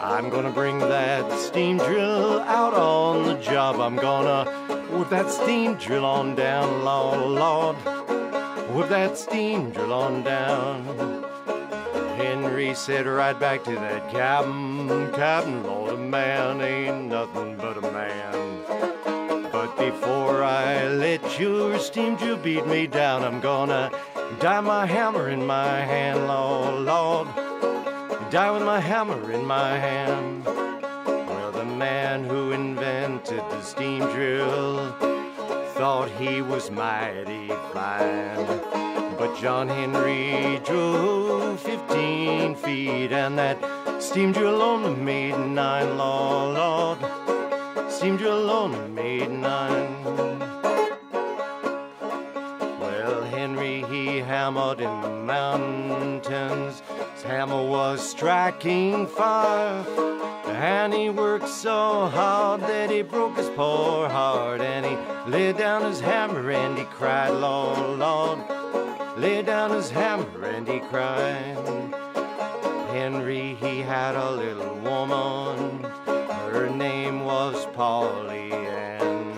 I'm 0.00 0.30
gonna 0.30 0.50
bring 0.50 0.78
that 0.78 1.30
steam 1.38 1.76
drill 1.76 2.40
out 2.40 2.72
on 2.72 3.26
the 3.26 3.34
job. 3.34 3.78
I'm 3.78 3.96
gonna 3.96 4.50
whip 4.90 5.10
that 5.10 5.30
steam 5.30 5.74
drill 5.74 6.06
on 6.06 6.34
down, 6.34 6.82
Lord, 6.82 7.28
Lord. 7.28 7.76
Whip 8.74 8.88
that 8.88 9.18
steam 9.18 9.70
drill 9.70 9.92
on 9.92 10.22
down. 10.22 11.31
Henry 12.16 12.74
said 12.74 13.06
right 13.06 13.38
back 13.38 13.64
to 13.64 13.74
that 13.74 14.10
captain, 14.10 15.12
Captain, 15.12 15.62
Lord, 15.64 15.94
a 15.94 15.96
man 15.96 16.60
ain't 16.60 17.06
nothing 17.06 17.56
but 17.56 17.76
a 17.78 17.92
man. 17.92 18.62
But 19.52 19.76
before 19.76 20.42
I 20.42 20.88
let 20.88 21.38
your 21.38 21.78
steam 21.78 22.16
drill 22.16 22.38
beat 22.38 22.66
me 22.66 22.86
down, 22.86 23.24
I'm 23.24 23.40
gonna 23.40 23.90
die 24.40 24.60
my 24.60 24.86
hammer 24.86 25.28
in 25.28 25.46
my 25.46 25.80
hand, 25.80 26.26
Lord, 26.26 26.84
Lord 26.84 27.28
die 28.32 28.50
with 28.50 28.62
my 28.62 28.80
hammer 28.80 29.30
in 29.30 29.44
my 29.44 29.76
hand. 29.76 30.42
Well, 30.46 31.52
the 31.52 31.66
man 31.66 32.24
who 32.24 32.52
invented 32.52 33.40
the 33.50 33.60
steam 33.60 34.00
drill 34.06 34.90
thought 35.74 36.08
he 36.18 36.40
was 36.40 36.70
mighty 36.70 37.48
fine. 37.74 38.91
But 39.22 39.38
John 39.38 39.68
Henry 39.68 40.60
drove 40.64 41.60
15 41.60 42.56
feet, 42.56 43.12
and 43.12 43.38
that 43.38 44.02
steam 44.02 44.32
drill 44.32 44.60
only 44.60 45.00
made 45.00 45.38
nine, 45.38 45.96
Lord, 45.96 46.56
Lord. 46.56 46.98
Steam 47.88 48.16
drill 48.16 48.50
only 48.50 48.88
made 48.88 49.30
nine. 49.30 50.04
Well, 52.80 53.22
Henry, 53.30 53.84
he 53.84 54.18
hammered 54.18 54.80
in 54.80 55.00
the 55.02 55.10
mountains. 55.10 56.82
His 57.14 57.22
hammer 57.22 57.62
was 57.62 58.00
striking 58.00 59.06
fire. 59.06 59.86
And 60.48 60.92
he 60.92 61.10
worked 61.10 61.48
so 61.48 62.08
hard 62.08 62.62
that 62.62 62.90
he 62.90 63.02
broke 63.02 63.36
his 63.36 63.48
poor 63.50 64.08
heart. 64.08 64.60
And 64.60 64.84
he 64.84 65.30
laid 65.30 65.58
down 65.58 65.84
his 65.84 66.00
hammer 66.00 66.50
and 66.50 66.76
he 66.76 66.84
cried, 66.86 67.30
Lord, 67.30 68.00
Lord. 68.00 68.61
Laid 69.16 69.46
down 69.46 69.70
his 69.70 69.90
hammer 69.90 70.44
and 70.44 70.66
he 70.66 70.80
cried. 70.80 71.56
Henry, 72.90 73.54
he 73.54 73.80
had 73.80 74.16
a 74.16 74.30
little 74.30 74.74
woman. 74.76 75.84
Her 76.50 76.70
name 76.70 77.24
was 77.24 77.66
Polly 77.74 78.52
Ann. 78.52 79.34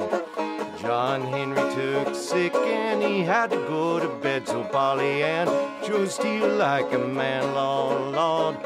John 0.80 1.22
Henry 1.22 1.74
took 1.74 2.14
sick 2.14 2.54
and 2.54 3.02
he 3.02 3.22
had 3.22 3.50
to 3.50 3.56
go 3.68 3.98
to 3.98 4.08
bed. 4.22 4.46
So 4.46 4.62
Polly 4.64 5.22
Ann 5.24 5.48
drew 5.84 6.06
steel 6.06 6.48
like 6.48 6.92
a 6.92 6.98
man, 6.98 7.54
Lord, 7.54 8.14
Lord. 8.14 8.56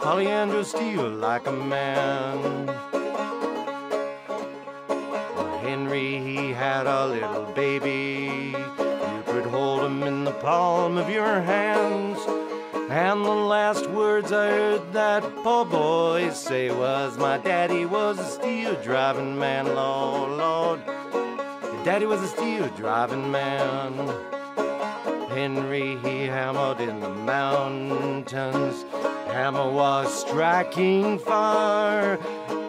Polly 0.00 0.28
Ann 0.28 0.48
drew 0.50 0.62
steel 0.62 1.08
like 1.08 1.46
a 1.48 1.52
man. 1.52 2.68
Henry, 5.62 6.18
he 6.18 6.52
had 6.52 6.86
a 6.86 7.06
little 7.06 7.52
baby. 7.54 8.27
Palm 10.40 10.96
of 10.98 11.10
your 11.10 11.40
hands. 11.40 12.18
And 12.90 13.24
the 13.24 13.30
last 13.30 13.88
words 13.90 14.32
I 14.32 14.48
heard 14.48 14.92
that 14.92 15.22
poor 15.42 15.64
boy 15.64 16.30
say 16.30 16.70
was, 16.70 17.18
My 17.18 17.38
daddy 17.38 17.84
was 17.84 18.18
a 18.18 18.24
steel 18.24 18.74
driving 18.82 19.38
man, 19.38 19.66
Lord, 19.74 20.30
Lord. 20.38 20.80
Your 20.86 21.84
Daddy 21.84 22.06
was 22.06 22.22
a 22.22 22.28
steel 22.28 22.68
driving 22.76 23.30
man. 23.30 23.94
Henry, 25.28 25.98
he 25.98 26.26
hammered 26.26 26.80
in 26.80 27.00
the 27.00 27.10
mountains. 27.10 28.84
Hammer 29.26 29.70
was 29.70 30.12
striking 30.20 31.18
fire. 31.18 32.18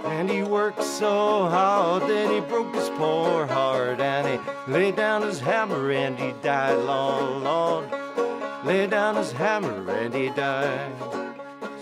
And 0.06 0.30
he 0.30 0.44
worked 0.44 0.84
so 0.84 1.48
hard 1.48 2.04
that 2.04 2.32
he 2.32 2.42
broke 2.42 2.74
his 2.76 2.90
poor 2.90 3.46
heart. 3.46 4.00
And 4.02 4.28
he 4.28 4.52
laid 4.70 4.96
down 4.96 5.24
his 5.24 5.40
hammer 5.40 5.92
and 5.92 6.18
he 6.18 6.32
died, 6.44 6.78
Lord, 6.86 7.44
Lord. 7.44 7.90
Laid 8.64 8.92
down 8.92 9.16
his 9.16 9.32
hammer 9.32 9.90
and 9.90 10.14
he 10.14 10.30
died. 10.30 10.94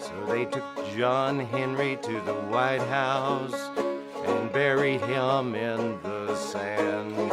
So 0.02 0.26
they 0.28 0.46
took 0.46 0.64
John 0.96 1.40
Henry 1.40 1.98
to 2.02 2.22
the 2.22 2.34
White 2.34 2.82
House 2.82 3.70
and 4.26 4.52
buried 4.54 5.02
him 5.02 5.54
in 5.54 6.02
the 6.02 6.34
sand. 6.36 7.32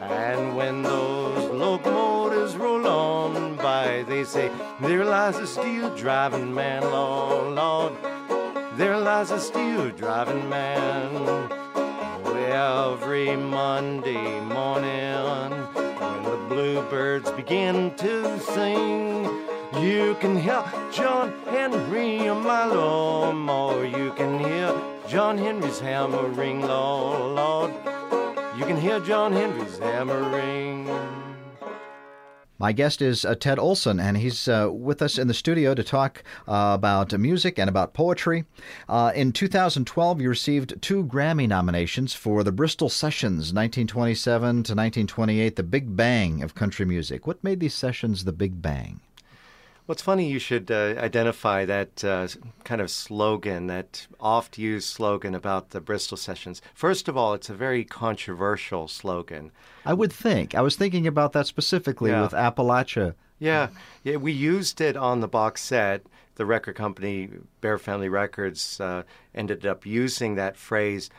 And 0.00 0.56
when 0.56 0.82
those 0.82 1.50
locomotives 1.50 2.56
roll 2.56 2.86
on 2.86 3.56
by, 3.56 4.04
they 4.08 4.22
say, 4.22 4.48
There 4.80 5.04
lies 5.04 5.38
a 5.38 5.46
steel 5.46 5.94
driving 5.96 6.54
man, 6.54 6.82
Lord, 6.82 7.54
Lord. 7.54 7.92
There 8.76 8.98
lies 8.98 9.32
a 9.32 9.40
steel 9.40 9.90
driving 9.90 10.48
man. 10.48 11.63
Every 12.54 13.34
Monday 13.34 14.40
morning, 14.40 15.50
when 15.74 16.22
the 16.22 16.36
bluebirds 16.48 17.28
begin 17.32 17.92
to 17.96 18.38
sing, 18.38 19.24
you 19.82 20.16
can 20.20 20.36
hear 20.36 20.62
John 20.92 21.32
Henry 21.50 22.28
on 22.28 22.44
my 22.44 22.66
lawnmower. 22.66 23.84
You 23.84 24.12
can 24.12 24.38
hear 24.38 24.72
John 25.08 25.36
Henry's 25.36 25.80
hammer 25.80 26.28
ring, 26.28 26.60
Lord, 26.60 27.34
Lord. 27.34 27.72
You 28.56 28.64
can 28.64 28.76
hear 28.76 29.00
John 29.00 29.32
Henry's 29.32 29.78
hammer 29.78 30.22
ring. 30.30 30.86
My 32.56 32.70
guest 32.70 33.02
is 33.02 33.24
uh, 33.24 33.34
Ted 33.34 33.58
Olson, 33.58 33.98
and 33.98 34.16
he's 34.16 34.46
uh, 34.46 34.68
with 34.72 35.02
us 35.02 35.18
in 35.18 35.26
the 35.26 35.34
studio 35.34 35.74
to 35.74 35.82
talk 35.82 36.22
uh, 36.46 36.72
about 36.74 37.12
music 37.18 37.58
and 37.58 37.68
about 37.68 37.94
poetry. 37.94 38.44
Uh, 38.88 39.10
in 39.14 39.32
2012, 39.32 40.20
you 40.20 40.28
received 40.28 40.80
two 40.80 41.04
Grammy 41.04 41.48
nominations 41.48 42.14
for 42.14 42.44
the 42.44 42.52
Bristol 42.52 42.88
Sessions, 42.88 43.52
1927 43.52 44.40
to 44.40 44.56
1928, 44.56 45.56
the 45.56 45.62
Big 45.64 45.96
Bang 45.96 46.44
of 46.44 46.54
country 46.54 46.86
music. 46.86 47.26
What 47.26 47.42
made 47.42 47.58
these 47.58 47.74
sessions 47.74 48.22
the 48.22 48.32
Big 48.32 48.62
Bang? 48.62 49.00
Well, 49.86 49.92
it's 49.92 50.02
funny 50.02 50.26
you 50.30 50.38
should 50.38 50.70
uh, 50.70 50.94
identify 50.96 51.66
that 51.66 52.02
uh, 52.02 52.26
kind 52.64 52.80
of 52.80 52.90
slogan, 52.90 53.66
that 53.66 54.06
oft 54.18 54.56
used 54.56 54.88
slogan 54.88 55.34
about 55.34 55.70
the 55.70 55.80
Bristol 55.80 56.16
Sessions. 56.16 56.62
First 56.72 57.06
of 57.06 57.18
all, 57.18 57.34
it's 57.34 57.50
a 57.50 57.54
very 57.54 57.84
controversial 57.84 58.88
slogan. 58.88 59.52
I 59.84 59.92
would 59.92 60.12
think. 60.12 60.54
I 60.54 60.62
was 60.62 60.76
thinking 60.76 61.06
about 61.06 61.32
that 61.32 61.46
specifically 61.46 62.10
Yeah. 62.10 62.22
with 62.22 62.32
Appalachia. 62.32 63.14
Yeah, 63.38 63.68
yeah, 64.04 64.16
we 64.16 64.32
used 64.32 64.80
it 64.80 64.96
on 64.96 65.20
the 65.20 65.28
box 65.28 65.60
set. 65.60 66.06
The 66.36 66.46
record 66.46 66.76
company, 66.76 67.28
Bear 67.60 67.76
Family 67.78 68.08
Records, 68.08 68.80
uh, 68.80 69.02
ended 69.34 69.66
up 69.66 69.84
using 69.84 70.34
that 70.36 70.56
phrase 70.56 71.10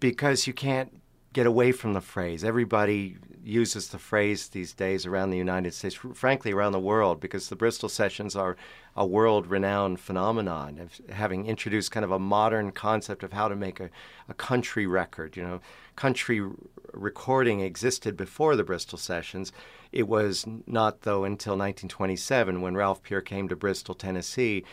because 0.00 0.46
you 0.48 0.52
can't 0.52 1.01
get 1.32 1.46
away 1.46 1.72
from 1.72 1.94
the 1.94 2.00
phrase. 2.00 2.44
Everybody 2.44 3.16
uses 3.44 3.88
the 3.88 3.98
phrase 3.98 4.48
these 4.48 4.72
days 4.72 5.06
around 5.06 5.30
the 5.30 5.38
United 5.38 5.74
States, 5.74 5.94
frankly, 6.14 6.52
around 6.52 6.72
the 6.72 6.80
world, 6.80 7.20
because 7.20 7.48
the 7.48 7.56
Bristol 7.56 7.88
Sessions 7.88 8.36
are 8.36 8.56
a 8.94 9.06
world 9.06 9.46
renowned 9.46 9.98
phenomenon 9.98 10.78
of 10.78 11.00
having 11.14 11.46
introduced 11.46 11.90
kind 11.90 12.04
of 12.04 12.10
a 12.10 12.18
modern 12.18 12.70
concept 12.70 13.22
of 13.22 13.32
how 13.32 13.48
to 13.48 13.56
make 13.56 13.80
a, 13.80 13.90
a 14.28 14.34
country 14.34 14.86
record. 14.86 15.36
You 15.36 15.42
know, 15.42 15.60
country 15.96 16.46
recording 16.92 17.60
existed 17.60 18.16
before 18.16 18.54
the 18.54 18.64
Bristol 18.64 18.98
Sessions. 18.98 19.52
It 19.90 20.08
was 20.08 20.46
not, 20.66 21.02
though, 21.02 21.24
until 21.24 21.52
1927 21.52 22.60
when 22.60 22.76
Ralph 22.76 23.02
Peer 23.02 23.20
came 23.20 23.48
to 23.48 23.56
Bristol, 23.56 23.94
Tennessee 23.94 24.64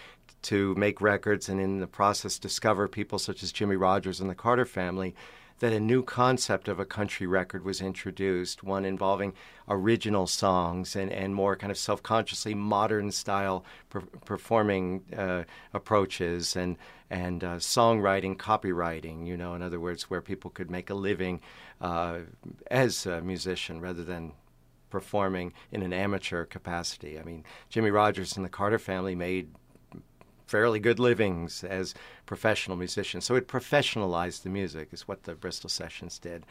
to 0.42 0.74
make 0.76 1.02
records 1.02 1.50
and 1.50 1.60
in 1.60 1.80
the 1.80 1.88
process 1.88 2.40
discover 2.40 2.88
people 2.88 3.20
such 3.20 3.44
as 3.44 3.52
Jimmie 3.52 3.76
Rodgers 3.76 4.22
and 4.22 4.30
the 4.30 4.36
Carter 4.36 4.66
family, 4.66 5.16
that 5.60 5.74
a 5.74 5.80
new 5.80 6.04
concept 6.04 6.68
of 6.68 6.80
a 6.80 6.86
country 6.86 7.28
record 7.28 7.64
was 7.64 7.82
introduced, 7.82 8.64
one 8.64 8.86
involving 8.86 9.34
original 9.68 10.26
songs 10.28 10.96
and, 10.96 11.12
and 11.12 11.36
more 11.36 11.56
kind 11.56 11.72
of 11.72 11.78
self 11.78 12.02
consciously 12.02 12.54
modern 12.54 13.12
style 13.12 13.64
per- 13.90 14.02
performing 14.02 15.04
uh, 15.16 15.44
approaches 15.74 16.56
and, 16.56 16.78
and 17.10 17.44
uh, 17.44 17.56
songwriting, 17.58 18.36
copywriting, 18.36 19.28
you 19.28 19.38
know, 19.38 19.54
in 19.54 19.62
other 19.62 19.80
words, 19.80 20.10
where 20.10 20.22
people 20.22 20.50
could 20.50 20.72
make 20.72 20.90
a 20.90 20.96
living 20.96 21.42
uh, 21.82 22.20
as 22.72 23.06
a 23.06 23.22
musician 23.22 23.80
rather 23.82 24.04
than 24.04 24.34
performing 24.90 25.54
in 25.72 25.84
an 25.84 25.94
amateur 25.94 26.46
capacity. 26.46 27.20
I 27.20 27.24
mean, 27.24 27.44
Jimmie 27.70 27.92
Rodgers 27.92 28.36
and 28.36 28.46
the 28.46 28.50
Carter 28.50 28.80
family 28.80 29.16
made 29.16 29.50
fairly 30.50 30.80
good 30.80 31.00
livings 31.00 31.64
as 31.64 31.94
professional 32.26 32.76
musicians. 32.76 33.24
So 33.24 33.36
it 33.36 33.48
professionalized 33.48 34.42
the 34.42 34.50
music, 34.50 34.90
is 34.92 35.08
what 35.08 35.24
the 35.24 35.36
Bristol 35.36 35.70
Sessions 35.70 36.18
did, 36.18 36.44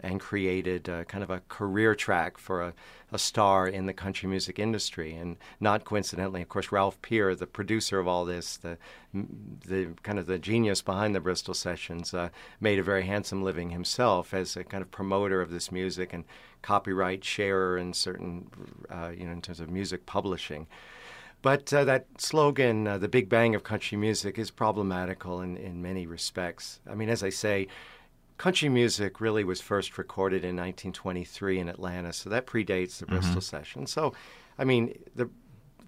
and 0.00 0.18
created 0.18 0.88
uh, 0.88 1.04
kind 1.04 1.22
of 1.22 1.28
a 1.28 1.42
career 1.48 1.94
track 1.94 2.38
for 2.38 2.62
a, 2.62 2.74
a, 3.12 3.18
star 3.18 3.68
in 3.68 3.84
the 3.84 3.92
country 3.92 4.28
music 4.28 4.58
industry. 4.58 5.14
And 5.14 5.36
not 5.60 5.84
coincidentally, 5.84 6.40
of 6.40 6.48
course, 6.48 6.72
Ralph 6.72 7.00
Peer, 7.02 7.34
the 7.34 7.46
producer 7.46 7.98
of 7.98 8.08
all 8.08 8.24
this, 8.24 8.56
the 8.56 8.78
the 9.12 9.90
kind 10.02 10.18
of 10.18 10.26
the 10.26 10.38
genius 10.38 10.80
behind 10.80 11.14
the 11.14 11.20
Bristol 11.20 11.54
Sessions, 11.54 12.14
uh, 12.14 12.30
made 12.60 12.78
a 12.78 12.82
very 12.82 13.04
handsome 13.04 13.44
living 13.44 13.70
himself 13.70 14.32
as 14.32 14.56
a 14.56 14.64
kind 14.64 14.82
of 14.82 14.90
promoter 14.90 15.42
of 15.42 15.50
this 15.50 15.70
music 15.70 16.14
and 16.14 16.24
copyright 16.62 17.22
sharer 17.22 17.76
in 17.76 17.92
certain, 17.92 18.50
uh, 18.90 19.10
you 19.16 19.26
know, 19.26 19.32
in 19.32 19.42
terms 19.42 19.60
of 19.60 19.68
music 19.70 20.06
publishing. 20.06 20.66
But 21.44 21.70
uh, 21.74 21.84
that 21.84 22.06
slogan, 22.16 22.88
uh, 22.88 22.96
the 22.96 23.06
Big 23.06 23.28
Bang 23.28 23.54
of 23.54 23.64
country 23.64 23.98
music, 23.98 24.38
is 24.38 24.50
problematical 24.50 25.42
in, 25.42 25.58
in 25.58 25.82
many 25.82 26.06
respects. 26.06 26.80
I 26.90 26.94
mean, 26.94 27.10
as 27.10 27.22
I 27.22 27.28
say, 27.28 27.68
country 28.38 28.70
music 28.70 29.20
really 29.20 29.44
was 29.44 29.60
first 29.60 29.98
recorded 29.98 30.38
in 30.38 30.56
1923 30.56 31.58
in 31.58 31.68
Atlanta, 31.68 32.14
so 32.14 32.30
that 32.30 32.46
predates 32.46 32.96
the 32.96 33.04
mm-hmm. 33.04 33.16
Bristol 33.16 33.42
session. 33.42 33.86
So, 33.86 34.14
I 34.58 34.64
mean, 34.64 34.98
the 35.14 35.28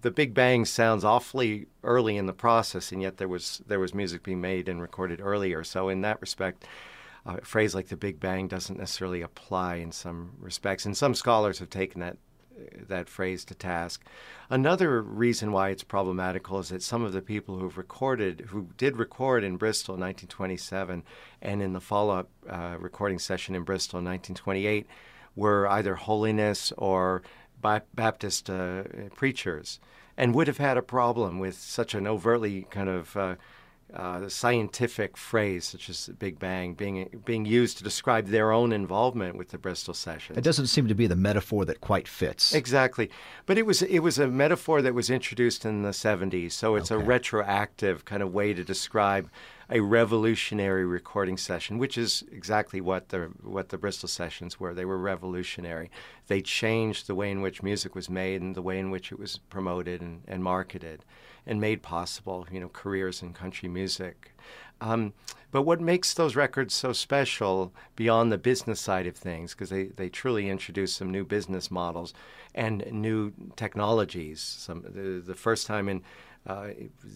the 0.02 0.10
Big 0.10 0.34
Bang 0.34 0.66
sounds 0.66 1.04
awfully 1.04 1.68
early 1.82 2.18
in 2.18 2.26
the 2.26 2.34
process, 2.34 2.92
and 2.92 3.00
yet 3.00 3.16
there 3.16 3.26
was 3.26 3.62
there 3.66 3.80
was 3.80 3.94
music 3.94 4.24
being 4.24 4.42
made 4.42 4.68
and 4.68 4.82
recorded 4.82 5.22
earlier. 5.22 5.64
So, 5.64 5.88
in 5.88 6.02
that 6.02 6.20
respect, 6.20 6.66
a 7.24 7.40
phrase 7.40 7.74
like 7.74 7.88
the 7.88 7.96
Big 7.96 8.20
Bang 8.20 8.46
doesn't 8.46 8.78
necessarily 8.78 9.22
apply 9.22 9.76
in 9.76 9.90
some 9.90 10.32
respects, 10.38 10.84
and 10.84 10.94
some 10.94 11.14
scholars 11.14 11.60
have 11.60 11.70
taken 11.70 12.02
that 12.02 12.18
that 12.88 13.08
phrase 13.08 13.44
to 13.46 13.54
task. 13.54 14.04
Another 14.48 15.02
reason 15.02 15.52
why 15.52 15.70
it's 15.70 15.82
problematical 15.82 16.58
is 16.58 16.68
that 16.68 16.82
some 16.82 17.04
of 17.04 17.12
the 17.12 17.22
people 17.22 17.58
who've 17.58 17.78
recorded, 17.78 18.46
who 18.48 18.68
did 18.76 18.96
record 18.96 19.44
in 19.44 19.56
Bristol 19.56 19.94
in 19.94 20.00
1927 20.00 21.02
and 21.42 21.62
in 21.62 21.72
the 21.72 21.80
follow 21.80 22.16
up 22.16 22.28
uh, 22.48 22.76
recording 22.78 23.18
session 23.18 23.54
in 23.54 23.62
Bristol 23.62 23.98
in 23.98 24.04
1928, 24.04 24.86
were 25.34 25.68
either 25.68 25.96
holiness 25.96 26.72
or 26.78 27.22
Baptist 27.60 28.48
uh, 28.48 28.84
preachers 29.14 29.80
and 30.16 30.34
would 30.34 30.46
have 30.46 30.58
had 30.58 30.76
a 30.76 30.82
problem 30.82 31.38
with 31.38 31.56
such 31.56 31.94
an 31.94 32.06
overtly 32.06 32.66
kind 32.70 32.88
of 32.88 33.16
uh, 33.94 34.28
scientific 34.28 35.16
phrase 35.16 35.64
such 35.64 35.88
as 35.88 36.10
Big 36.18 36.38
Bang 36.38 36.74
being 36.74 37.22
being 37.24 37.44
used 37.44 37.78
to 37.78 37.84
describe 37.84 38.26
their 38.26 38.50
own 38.50 38.72
involvement 38.72 39.36
with 39.36 39.50
the 39.50 39.58
Bristol 39.58 39.94
sessions. 39.94 40.36
It 40.36 40.44
doesn't 40.44 40.66
seem 40.66 40.88
to 40.88 40.94
be 40.94 41.06
the 41.06 41.16
metaphor 41.16 41.64
that 41.66 41.80
quite 41.80 42.08
fits. 42.08 42.52
Exactly, 42.54 43.10
but 43.46 43.58
it 43.58 43.64
was 43.64 43.82
it 43.82 44.00
was 44.00 44.18
a 44.18 44.26
metaphor 44.26 44.82
that 44.82 44.94
was 44.94 45.08
introduced 45.08 45.64
in 45.64 45.82
the 45.82 45.90
'70s, 45.90 46.52
so 46.52 46.74
it's 46.74 46.90
okay. 46.90 47.02
a 47.02 47.06
retroactive 47.06 48.04
kind 48.04 48.22
of 48.22 48.32
way 48.32 48.52
to 48.52 48.64
describe 48.64 49.30
a 49.70 49.80
revolutionary 49.80 50.84
recording 50.84 51.36
session, 51.36 51.78
which 51.78 51.98
is 51.98 52.24
exactly 52.32 52.80
what 52.80 53.10
the 53.10 53.30
what 53.42 53.68
the 53.68 53.78
Bristol 53.78 54.08
sessions 54.08 54.58
were. 54.58 54.74
They 54.74 54.84
were 54.84 54.98
revolutionary. 54.98 55.90
They 56.26 56.42
changed 56.42 57.06
the 57.06 57.14
way 57.14 57.30
in 57.30 57.40
which 57.40 57.62
music 57.62 57.94
was 57.94 58.10
made 58.10 58.42
and 58.42 58.56
the 58.56 58.62
way 58.62 58.80
in 58.80 58.90
which 58.90 59.12
it 59.12 59.18
was 59.18 59.38
promoted 59.38 60.00
and, 60.00 60.22
and 60.26 60.42
marketed 60.42 61.04
and 61.46 61.60
made 61.60 61.82
possible, 61.82 62.46
you 62.50 62.60
know, 62.60 62.68
careers 62.68 63.22
in 63.22 63.32
country 63.32 63.68
music. 63.68 64.32
Um, 64.80 65.12
but 65.52 65.62
what 65.62 65.80
makes 65.80 66.12
those 66.12 66.36
records 66.36 66.74
so 66.74 66.92
special 66.92 67.72
beyond 67.94 68.30
the 68.30 68.38
business 68.38 68.80
side 68.80 69.06
of 69.06 69.16
things, 69.16 69.54
because 69.54 69.70
they, 69.70 69.84
they 69.84 70.08
truly 70.08 70.50
introduce 70.50 70.92
some 70.92 71.10
new 71.10 71.24
business 71.24 71.70
models 71.70 72.12
and 72.54 72.84
new 72.92 73.32
technologies. 73.54 74.40
Some 74.40 74.82
the, 74.82 75.22
the 75.24 75.34
first 75.34 75.66
time 75.66 75.88
in 75.88 76.02
uh, 76.46 76.68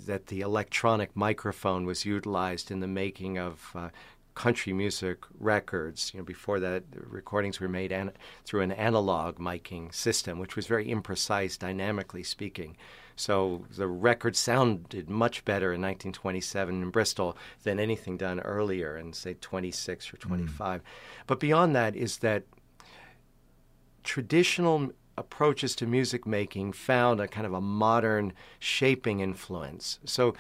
that 0.07 0.27
the 0.27 0.41
electronic 0.41 1.15
microphone 1.15 1.85
was 1.85 2.05
utilized 2.05 2.71
in 2.71 2.81
the 2.81 2.89
making 2.89 3.39
of 3.39 3.71
uh, 3.75 3.89
country 4.35 4.73
music 4.73 5.19
records. 5.39 6.13
You 6.15 6.21
know, 6.21 6.25
before 6.25 6.61
that, 6.61 6.85
recordings 6.95 7.61
were 7.61 7.69
made 7.69 7.93
an- 7.93 8.13
through 8.45 8.63
an 8.63 8.73
analog 8.73 9.39
miking 9.39 9.93
system, 9.93 10.39
which 10.39 10.57
was 10.57 10.67
very 10.67 10.87
imprecise, 10.87 11.59
dynamically 11.59 12.23
speaking. 12.23 12.77
So 13.21 13.67
the 13.77 13.87
record 13.87 14.35
sounded 14.35 15.11
much 15.11 15.45
better 15.45 15.67
in 15.75 15.83
1927 15.83 16.83
in 16.83 16.91
Bristol 16.91 17.37
than 17.65 17.79
anything 17.79 18.17
done 18.17 18.41
earlier 18.41 18.97
in, 18.97 19.13
say, 19.13 19.35
26 19.41 20.15
or 20.15 20.17
25. 20.17 20.81
Mm. 20.81 20.85
But 21.27 21.39
beyond 21.39 21.77
that 21.77 21.95
is 21.95 22.19
that 22.19 22.45
traditional 24.03 24.93
approaches 25.19 25.77
to 25.77 25.87
music 25.87 26.27
making 26.27 26.73
found 26.73 27.21
a 27.21 27.29
kind 27.29 27.47
of 27.47 27.53
a 27.53 27.61
modern 27.61 28.33
shaping 28.59 29.21
influence. 29.21 29.99
So 30.05 30.35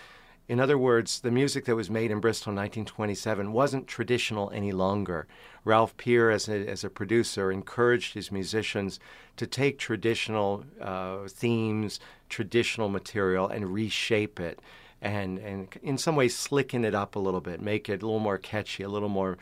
in 0.51 0.59
other 0.59 0.77
words, 0.77 1.21
the 1.21 1.31
music 1.31 1.67
that 1.67 1.77
was 1.77 1.89
made 1.89 2.11
in 2.11 2.19
Bristol 2.19 2.51
in 2.51 2.57
1927 2.57 3.53
wasn't 3.53 3.87
traditional 3.87 4.51
any 4.51 4.73
longer. 4.73 5.29
Ralph 5.65 5.97
Peer, 5.97 6.29
as 6.29 6.49
a, 6.49 6.67
as 6.67 6.83
a 6.83 6.91
producer, 6.91 7.53
encouraged 7.53 8.15
his 8.15 8.33
musicians 8.33 8.99
to 9.37 9.47
take 9.47 9.79
traditional 9.79 10.65
uh, 10.81 11.29
themes, 11.29 12.01
traditional 12.29 12.89
material, 12.89 13.47
and 13.47 13.73
reshape 13.73 14.41
it. 14.41 14.59
And, 15.01 15.39
and 15.39 15.69
in 15.85 15.97
some 15.97 16.17
ways, 16.17 16.37
slicken 16.37 16.85
it 16.85 16.97
up 16.97 17.15
a 17.15 17.21
little 17.21 17.41
bit, 17.41 17.61
make 17.61 17.89
it 17.89 18.03
a 18.03 18.05
little 18.05 18.19
more 18.19 18.37
catchy, 18.37 18.83
a 18.83 18.89
little 18.89 19.09
more 19.09 19.39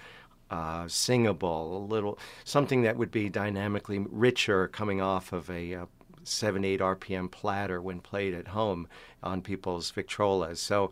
uh, 0.51 0.88
singable, 0.88 1.79
a 1.79 1.85
little 1.87 2.18
something 2.44 2.83
that 2.83 2.99
would 2.99 3.11
be 3.11 3.31
dynamically 3.31 4.05
richer 4.11 4.68
coming 4.68 5.01
off 5.01 5.33
of 5.33 5.49
a, 5.49 5.73
a 5.73 5.88
7 6.29 6.64
8 6.64 6.81
RPM 6.81 7.31
platter 7.31 7.81
when 7.81 8.01
played 8.01 8.35
at 8.35 8.49
home 8.49 8.88
on 9.23 9.43
people's 9.43 9.93
Victrolas. 9.93 10.59
So, 10.59 10.91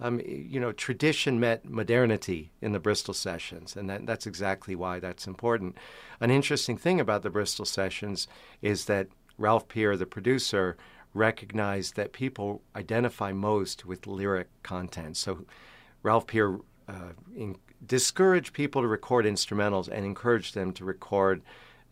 um, 0.00 0.20
you 0.26 0.60
know, 0.60 0.72
tradition 0.72 1.40
met 1.40 1.64
modernity 1.64 2.50
in 2.60 2.72
the 2.72 2.80
Bristol 2.80 3.14
sessions, 3.14 3.76
and 3.76 3.88
that, 3.88 4.06
that's 4.06 4.26
exactly 4.26 4.74
why 4.74 4.98
that's 4.98 5.26
important. 5.26 5.76
An 6.20 6.30
interesting 6.30 6.76
thing 6.76 7.00
about 7.00 7.22
the 7.22 7.30
Bristol 7.30 7.64
sessions 7.64 8.28
is 8.60 8.84
that 8.86 9.08
Ralph 9.38 9.68
Peer, 9.68 9.96
the 9.96 10.06
producer, 10.06 10.76
recognized 11.14 11.96
that 11.96 12.12
people 12.12 12.62
identify 12.74 13.32
most 13.32 13.86
with 13.86 14.06
lyric 14.06 14.48
content. 14.62 15.16
So, 15.16 15.46
Ralph 16.02 16.26
Peer 16.26 16.58
uh, 16.88 17.12
in, 17.34 17.56
discouraged 17.84 18.52
people 18.52 18.82
to 18.82 18.88
record 18.88 19.24
instrumentals 19.24 19.88
and 19.88 20.04
encouraged 20.04 20.54
them 20.54 20.72
to 20.74 20.84
record 20.84 21.42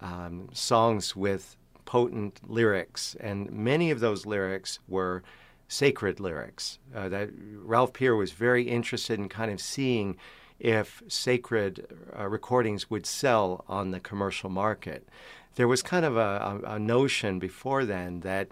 um, 0.01 0.49
songs 0.53 1.17
with 1.17 1.57
potent 1.85 2.40
lyrics, 2.49 3.16
and 3.20 3.51
many 3.51 3.90
of 3.90 4.01
those 4.01 4.27
lyrics 4.27 4.79
were 4.88 5.23
sacred 5.68 6.20
lyrics. 6.20 6.79
Uh, 6.94 7.09
that 7.09 7.31
Ralph 7.62 7.92
Peer 7.92 8.14
was 8.14 8.33
very 8.33 8.64
interested 8.64 9.18
in 9.18 9.29
kind 9.29 9.51
of 9.51 9.61
seeing 9.61 10.16
if 10.59 11.03
sacred 11.09 11.87
uh, 12.18 12.29
recordings 12.29 12.90
would 12.90 13.07
sell 13.07 13.64
on 13.68 13.90
the 13.90 14.01
commercial 14.01 14.51
market. 14.51 15.09
There 15.57 15.68
was 15.68 15.83
kind 15.83 16.05
of 16.05 16.16
a, 16.16 16.61
a, 16.64 16.75
a, 16.75 16.79
notion 16.79 17.38
before 17.38 17.85
then 17.85 18.20
that 18.20 18.49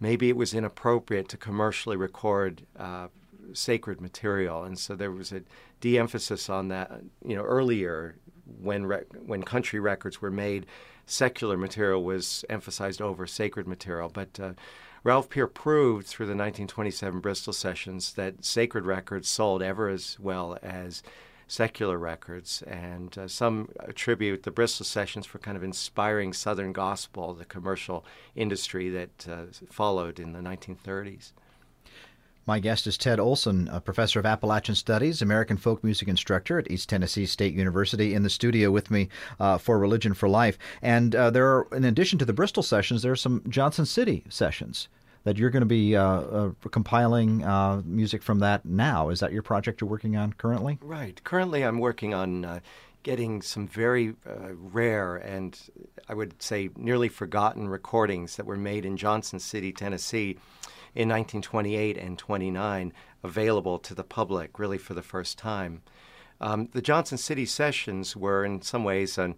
maybe 0.00 0.28
it 0.28 0.36
was 0.36 0.54
inappropriate 0.54 1.28
to 1.30 1.36
commercially 1.36 1.96
record 1.96 2.62
uh, 2.78 3.08
sacred 3.52 4.00
material, 4.00 4.64
and 4.64 4.78
so 4.78 4.94
there 4.94 5.10
was 5.10 5.32
a 5.32 5.42
de-emphasis 5.80 6.48
on 6.48 6.68
that. 6.68 6.90
You 7.24 7.36
know, 7.36 7.42
earlier 7.42 8.16
when 8.60 8.86
re- 8.86 9.04
when 9.24 9.42
country 9.42 9.80
records 9.80 10.20
were 10.20 10.30
made, 10.30 10.66
secular 11.06 11.56
material 11.56 12.02
was 12.02 12.44
emphasized 12.50 13.00
over 13.00 13.26
sacred 13.26 13.66
material. 13.66 14.10
But 14.12 14.38
uh, 14.38 14.52
Ralph 15.04 15.30
Peer 15.30 15.46
proved 15.46 16.06
through 16.06 16.26
the 16.26 16.30
1927 16.30 17.20
Bristol 17.20 17.52
sessions 17.52 18.14
that 18.14 18.44
sacred 18.44 18.84
records 18.84 19.28
sold 19.28 19.62
ever 19.62 19.88
as 19.88 20.18
well 20.18 20.58
as 20.62 21.02
secular 21.48 21.96
records, 21.96 22.62
and 22.62 23.16
uh, 23.16 23.28
some 23.28 23.68
attribute 23.78 24.42
the 24.42 24.50
Bristol 24.50 24.84
sessions 24.84 25.26
for 25.26 25.38
kind 25.38 25.56
of 25.56 25.62
inspiring 25.62 26.32
Southern 26.32 26.72
gospel, 26.72 27.34
the 27.34 27.44
commercial 27.44 28.04
industry 28.34 28.90
that 28.90 29.28
uh, 29.30 29.42
followed 29.70 30.18
in 30.18 30.32
the 30.32 30.40
1930s. 30.40 31.32
My 32.48 32.60
guest 32.60 32.86
is 32.86 32.96
Ted 32.96 33.18
Olson, 33.18 33.68
a 33.72 33.80
professor 33.80 34.20
of 34.20 34.24
Appalachian 34.24 34.76
Studies, 34.76 35.20
American 35.20 35.56
folk 35.56 35.82
music 35.82 36.06
instructor 36.06 36.60
at 36.60 36.70
East 36.70 36.88
Tennessee 36.88 37.26
State 37.26 37.54
University, 37.54 38.14
in 38.14 38.22
the 38.22 38.30
studio 38.30 38.70
with 38.70 38.88
me 38.88 39.08
uh, 39.40 39.58
for 39.58 39.80
Religion 39.80 40.14
for 40.14 40.28
Life. 40.28 40.56
And 40.80 41.16
uh, 41.16 41.30
there 41.30 41.44
are, 41.48 41.66
in 41.72 41.84
addition 41.84 42.20
to 42.20 42.24
the 42.24 42.32
Bristol 42.32 42.62
sessions, 42.62 43.02
there 43.02 43.10
are 43.10 43.16
some 43.16 43.42
Johnson 43.48 43.84
City 43.84 44.22
sessions 44.28 44.86
that 45.24 45.38
you're 45.38 45.50
going 45.50 45.62
to 45.62 45.66
be 45.66 45.96
uh, 45.96 46.04
uh, 46.04 46.50
compiling 46.70 47.42
uh, 47.42 47.82
music 47.84 48.22
from 48.22 48.38
that 48.38 48.64
now. 48.64 49.08
Is 49.08 49.18
that 49.18 49.32
your 49.32 49.42
project 49.42 49.80
you're 49.80 49.90
working 49.90 50.16
on 50.16 50.32
currently? 50.34 50.78
Right. 50.80 51.20
Currently, 51.24 51.64
I'm 51.64 51.80
working 51.80 52.14
on 52.14 52.44
uh, 52.44 52.60
getting 53.02 53.42
some 53.42 53.66
very 53.66 54.14
uh, 54.24 54.54
rare 54.54 55.16
and 55.16 55.58
I 56.08 56.14
would 56.14 56.40
say 56.42 56.70
nearly 56.76 57.08
forgotten 57.08 57.68
recordings 57.68 58.36
that 58.36 58.46
were 58.46 58.56
made 58.56 58.84
in 58.84 58.96
Johnson 58.96 59.40
City, 59.40 59.72
Tennessee 59.72 60.38
in 60.96 61.08
1928 61.08 61.98
and 61.98 62.18
29 62.18 62.92
available 63.22 63.78
to 63.78 63.94
the 63.94 64.04
public 64.04 64.58
really 64.58 64.78
for 64.78 64.94
the 64.94 65.02
first 65.02 65.36
time. 65.36 65.82
Um, 66.40 66.68
the 66.72 66.82
Johnson 66.82 67.18
City 67.18 67.46
sessions 67.46 68.16
were 68.16 68.44
in 68.44 68.62
some 68.62 68.82
ways 68.82 69.18
an 69.18 69.36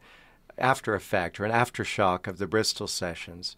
after 0.56 0.94
effect 0.94 1.38
or 1.38 1.44
an 1.44 1.52
aftershock 1.52 2.26
of 2.26 2.38
the 2.38 2.46
Bristol 2.46 2.86
sessions. 2.86 3.56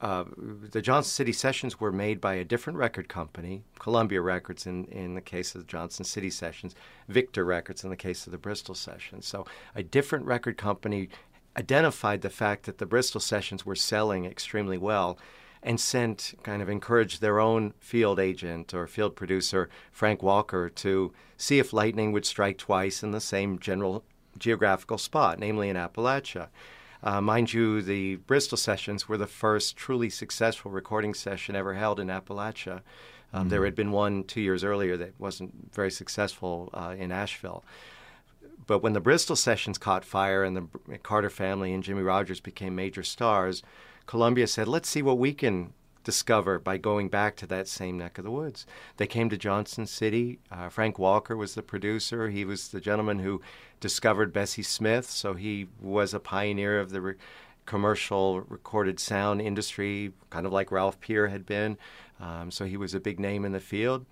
Uh, 0.00 0.24
the 0.36 0.80
Johnson 0.80 1.10
City 1.10 1.32
sessions 1.32 1.80
were 1.80 1.90
made 1.90 2.20
by 2.20 2.34
a 2.34 2.44
different 2.44 2.78
record 2.78 3.08
company, 3.08 3.62
Columbia 3.78 4.20
Records 4.20 4.66
in, 4.66 4.84
in 4.86 5.14
the 5.14 5.20
case 5.20 5.54
of 5.54 5.62
the 5.62 5.66
Johnson 5.66 6.04
City 6.04 6.30
sessions, 6.30 6.74
Victor 7.08 7.44
Records 7.44 7.82
in 7.82 7.90
the 7.90 7.96
case 7.96 8.26
of 8.26 8.30
the 8.30 8.38
Bristol 8.38 8.74
sessions. 8.74 9.26
So 9.26 9.44
a 9.74 9.82
different 9.82 10.26
record 10.26 10.56
company 10.56 11.08
identified 11.56 12.20
the 12.20 12.30
fact 12.30 12.64
that 12.66 12.78
the 12.78 12.86
Bristol 12.86 13.20
sessions 13.20 13.66
were 13.66 13.74
selling 13.74 14.24
extremely 14.24 14.78
well 14.78 15.18
and 15.62 15.80
sent 15.80 16.34
kind 16.42 16.62
of 16.62 16.68
encouraged 16.68 17.20
their 17.20 17.40
own 17.40 17.74
field 17.80 18.18
agent 18.18 18.72
or 18.72 18.86
field 18.86 19.16
producer, 19.16 19.68
Frank 19.90 20.22
Walker, 20.22 20.68
to 20.68 21.12
see 21.36 21.58
if 21.58 21.72
lightning 21.72 22.12
would 22.12 22.26
strike 22.26 22.58
twice 22.58 23.02
in 23.02 23.10
the 23.10 23.20
same 23.20 23.58
general 23.58 24.04
geographical 24.38 24.98
spot, 24.98 25.38
namely 25.38 25.68
in 25.68 25.76
Appalachia. 25.76 26.48
Uh, 27.02 27.20
mind 27.20 27.52
you, 27.52 27.80
the 27.80 28.16
Bristol 28.16 28.58
sessions 28.58 29.08
were 29.08 29.16
the 29.16 29.26
first 29.26 29.76
truly 29.76 30.10
successful 30.10 30.70
recording 30.70 31.14
session 31.14 31.54
ever 31.54 31.74
held 31.74 32.00
in 32.00 32.08
Appalachia. 32.08 32.82
Um, 33.32 33.42
mm-hmm. 33.42 33.48
There 33.50 33.64
had 33.64 33.74
been 33.74 33.92
one 33.92 34.24
two 34.24 34.40
years 34.40 34.64
earlier 34.64 34.96
that 34.96 35.14
wasn't 35.18 35.72
very 35.72 35.90
successful 35.90 36.70
uh, 36.72 36.94
in 36.98 37.12
Asheville. 37.12 37.64
But 38.66 38.82
when 38.82 38.92
the 38.92 39.00
Bristol 39.00 39.36
sessions 39.36 39.78
caught 39.78 40.04
fire 40.04 40.44
and 40.44 40.56
the 40.56 40.98
Carter 40.98 41.30
family 41.30 41.72
and 41.72 41.82
Jimmie 41.82 42.02
Rodgers 42.02 42.40
became 42.40 42.74
major 42.74 43.02
stars, 43.02 43.62
Columbia 44.08 44.46
said, 44.46 44.66
let's 44.66 44.88
see 44.88 45.02
what 45.02 45.18
we 45.18 45.34
can 45.34 45.74
discover 46.02 46.58
by 46.58 46.78
going 46.78 47.10
back 47.10 47.36
to 47.36 47.46
that 47.46 47.68
same 47.68 47.98
neck 47.98 48.16
of 48.16 48.24
the 48.24 48.30
woods. 48.30 48.64
They 48.96 49.06
came 49.06 49.28
to 49.28 49.36
Johnson 49.36 49.86
City. 49.86 50.38
Uh, 50.50 50.70
Frank 50.70 50.98
Walker 50.98 51.36
was 51.36 51.54
the 51.54 51.62
producer. 51.62 52.30
He 52.30 52.46
was 52.46 52.68
the 52.68 52.80
gentleman 52.80 53.18
who 53.18 53.42
discovered 53.80 54.32
Bessie 54.32 54.62
Smith, 54.62 55.10
so 55.10 55.34
he 55.34 55.68
was 55.78 56.14
a 56.14 56.20
pioneer 56.20 56.80
of 56.80 56.88
the 56.88 57.02
re- 57.02 57.14
commercial 57.66 58.40
recorded 58.40 58.98
sound 58.98 59.42
industry, 59.42 60.14
kind 60.30 60.46
of 60.46 60.52
like 60.54 60.72
Ralph 60.72 60.98
Peer 61.00 61.28
had 61.28 61.44
been. 61.44 61.76
Um, 62.18 62.50
so 62.50 62.64
he 62.64 62.78
was 62.78 62.94
a 62.94 63.00
big 63.00 63.20
name 63.20 63.44
in 63.44 63.52
the 63.52 63.60
field 63.60 64.06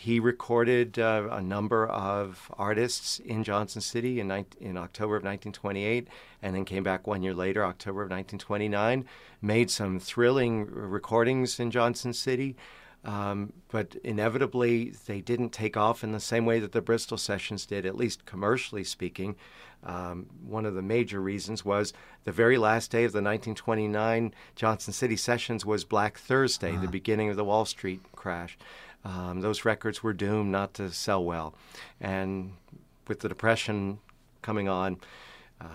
he 0.00 0.18
recorded 0.18 0.98
uh, 0.98 1.28
a 1.30 1.42
number 1.42 1.86
of 1.86 2.50
artists 2.56 3.18
in 3.18 3.44
Johnson 3.44 3.82
City 3.82 4.18
in, 4.18 4.30
in 4.58 4.78
October 4.78 5.16
of 5.16 5.22
1928, 5.22 6.08
and 6.42 6.54
then 6.54 6.64
came 6.64 6.82
back 6.82 7.06
one 7.06 7.22
year 7.22 7.34
later, 7.34 7.64
October 7.64 8.00
of 8.02 8.10
1929. 8.10 9.04
Made 9.42 9.70
some 9.70 10.00
thrilling 10.00 10.66
recordings 10.66 11.60
in 11.60 11.70
Johnson 11.70 12.14
City, 12.14 12.56
um, 13.04 13.52
but 13.70 13.94
inevitably 14.02 14.94
they 15.06 15.20
didn't 15.20 15.50
take 15.50 15.76
off 15.76 16.02
in 16.02 16.12
the 16.12 16.20
same 16.20 16.46
way 16.46 16.60
that 16.60 16.72
the 16.72 16.80
Bristol 16.80 17.18
sessions 17.18 17.66
did, 17.66 17.84
at 17.84 17.96
least 17.96 18.24
commercially 18.24 18.84
speaking. 18.84 19.36
Um, 19.82 20.26
one 20.42 20.66
of 20.66 20.74
the 20.74 20.82
major 20.82 21.20
reasons 21.20 21.64
was 21.64 21.94
the 22.24 22.32
very 22.32 22.58
last 22.58 22.90
day 22.90 23.04
of 23.04 23.12
the 23.12 23.18
1929 23.18 24.34
Johnson 24.54 24.92
City 24.92 25.16
sessions 25.16 25.64
was 25.64 25.84
Black 25.84 26.18
Thursday, 26.18 26.72
uh-huh. 26.72 26.82
the 26.82 26.88
beginning 26.88 27.30
of 27.30 27.36
the 27.36 27.44
Wall 27.44 27.64
Street 27.64 28.00
crash 28.14 28.58
um, 29.04 29.40
those 29.40 29.64
records 29.64 30.02
were 30.02 30.12
doomed 30.12 30.52
not 30.52 30.74
to 30.74 30.90
sell 30.90 31.24
well. 31.24 31.54
And 32.00 32.52
with 33.08 33.20
the 33.20 33.28
Depression 33.28 33.98
coming 34.42 34.68
on, 34.68 34.98
uh, 35.60 35.66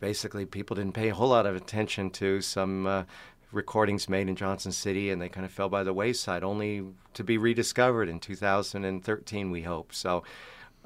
basically 0.00 0.46
people 0.46 0.76
didn't 0.76 0.94
pay 0.94 1.08
a 1.08 1.14
whole 1.14 1.28
lot 1.28 1.46
of 1.46 1.56
attention 1.56 2.10
to 2.10 2.40
some 2.40 2.86
uh, 2.86 3.04
recordings 3.52 4.08
made 4.08 4.28
in 4.28 4.36
Johnson 4.36 4.72
City, 4.72 5.10
and 5.10 5.20
they 5.20 5.28
kind 5.28 5.46
of 5.46 5.52
fell 5.52 5.68
by 5.68 5.82
the 5.82 5.92
wayside, 5.92 6.42
only 6.42 6.84
to 7.14 7.24
be 7.24 7.38
rediscovered 7.38 8.08
in 8.08 8.20
2013, 8.20 9.50
we 9.50 9.62
hope. 9.62 9.92
So. 9.92 10.22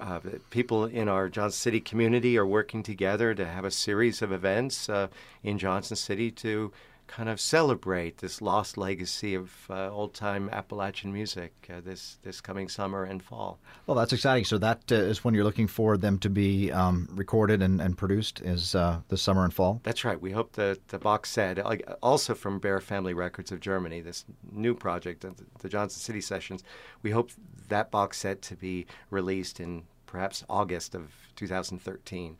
Uh, 0.00 0.20
people 0.50 0.84
in 0.84 1.08
our 1.08 1.28
Johnson 1.28 1.58
City 1.58 1.80
community 1.80 2.38
are 2.38 2.46
working 2.46 2.84
together 2.84 3.34
to 3.34 3.44
have 3.44 3.64
a 3.64 3.70
series 3.72 4.22
of 4.22 4.30
events 4.30 4.88
uh, 4.88 5.08
in 5.42 5.58
Johnson 5.58 5.96
City 5.96 6.30
to 6.30 6.70
kind 7.08 7.28
of 7.28 7.40
celebrate 7.40 8.18
this 8.18 8.40
lost 8.40 8.78
legacy 8.78 9.34
of 9.34 9.50
uh, 9.68 9.90
old 9.90 10.14
time 10.14 10.48
Appalachian 10.52 11.12
music 11.12 11.52
uh, 11.68 11.80
this 11.80 12.18
this 12.22 12.40
coming 12.40 12.68
summer 12.68 13.02
and 13.02 13.22
fall. 13.22 13.58
Well, 13.86 13.96
that's 13.96 14.12
exciting. 14.12 14.44
So 14.44 14.58
that 14.58 14.92
uh, 14.92 14.94
is 14.94 15.24
when 15.24 15.34
you're 15.34 15.44
looking 15.44 15.66
for 15.66 15.96
them 15.96 16.18
to 16.18 16.30
be 16.30 16.70
um, 16.70 17.08
recorded 17.10 17.62
and, 17.62 17.80
and 17.80 17.98
produced 17.98 18.40
is 18.40 18.74
uh, 18.74 19.00
this 19.08 19.22
summer 19.22 19.42
and 19.44 19.52
fall. 19.52 19.80
That's 19.82 20.04
right. 20.04 20.20
We 20.20 20.30
hope 20.30 20.52
that 20.52 20.86
the 20.88 20.98
box 20.98 21.30
set, 21.30 21.58
also 22.02 22.34
from 22.34 22.60
Bear 22.60 22.80
Family 22.80 23.14
Records 23.14 23.50
of 23.50 23.60
Germany, 23.60 24.00
this 24.00 24.24
new 24.52 24.74
project, 24.74 25.24
the 25.58 25.68
Johnson 25.68 26.00
City 26.00 26.20
Sessions. 26.20 26.62
We 27.02 27.10
hope 27.10 27.30
that 27.68 27.90
box 27.90 28.18
set 28.18 28.42
to 28.42 28.56
be 28.56 28.86
released 29.10 29.58
in 29.58 29.84
perhaps 30.06 30.44
August 30.48 30.94
of 30.94 31.12
2013. 31.36 32.36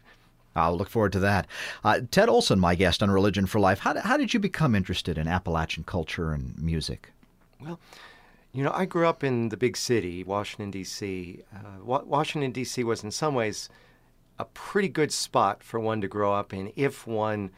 I'll 0.57 0.77
look 0.77 0.89
forward 0.91 1.13
to 1.13 1.21
that. 1.21 1.47
Uh, 1.85 2.01
Ted 2.11 2.29
Olson, 2.29 2.59
my 2.59 2.75
guest 2.75 3.03
on 3.03 3.11
Religion 3.11 3.47
for 3.47 3.61
Life. 3.61 3.81
How, 3.81 3.99
how 4.01 4.17
did 4.17 4.35
you 4.35 4.41
become 4.41 4.75
interested 4.75 5.19
in 5.19 5.29
Appalachian 5.29 5.85
culture 5.85 6.33
and 6.33 6.59
music? 6.59 7.13
Well, 7.61 7.79
you 8.53 8.65
know, 8.65 8.73
I 8.73 8.87
grew 8.87 9.07
up 9.07 9.23
in 9.23 9.51
the 9.51 9.57
big 9.57 9.77
city, 9.77 10.25
Washington, 10.25 10.71
D.C. 10.71 11.43
Uh, 11.55 11.85
Washington, 11.85 12.51
D.C. 12.51 12.83
was 12.83 13.05
in 13.05 13.11
some 13.11 13.35
ways 13.35 13.69
a 14.39 14.45
pretty 14.47 14.89
good 14.89 15.13
spot 15.13 15.63
for 15.63 15.79
one 15.79 16.01
to 16.01 16.09
grow 16.09 16.33
up 16.33 16.53
in 16.53 16.73
if 16.77 17.07
one 17.07 17.51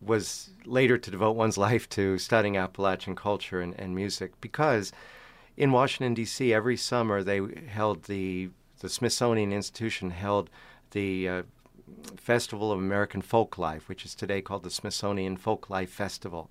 was 0.00 0.50
later 0.64 0.98
to 0.98 1.10
devote 1.10 1.32
one's 1.32 1.58
life 1.68 1.88
to 1.90 2.18
studying 2.18 2.56
Appalachian 2.56 3.14
culture 3.14 3.60
and, 3.60 3.78
and 3.78 3.94
music 3.94 4.40
because 4.40 4.92
in 5.56 5.70
Washington, 5.70 6.14
D.C., 6.14 6.52
every 6.52 6.76
summer 6.76 7.22
they 7.22 7.40
held 7.68 8.04
the, 8.04 8.50
the 8.80 8.88
Smithsonian 8.88 9.52
Institution 9.52 10.10
held 10.10 10.50
the 10.92 11.28
uh, 11.28 11.42
Festival 12.16 12.70
of 12.72 12.78
American 12.78 13.22
Folk 13.22 13.58
Life, 13.58 13.88
which 13.88 14.04
is 14.04 14.14
today 14.14 14.40
called 14.40 14.62
the 14.62 14.70
Smithsonian 14.70 15.36
Folk 15.36 15.68
Life 15.68 15.90
Festival. 15.90 16.50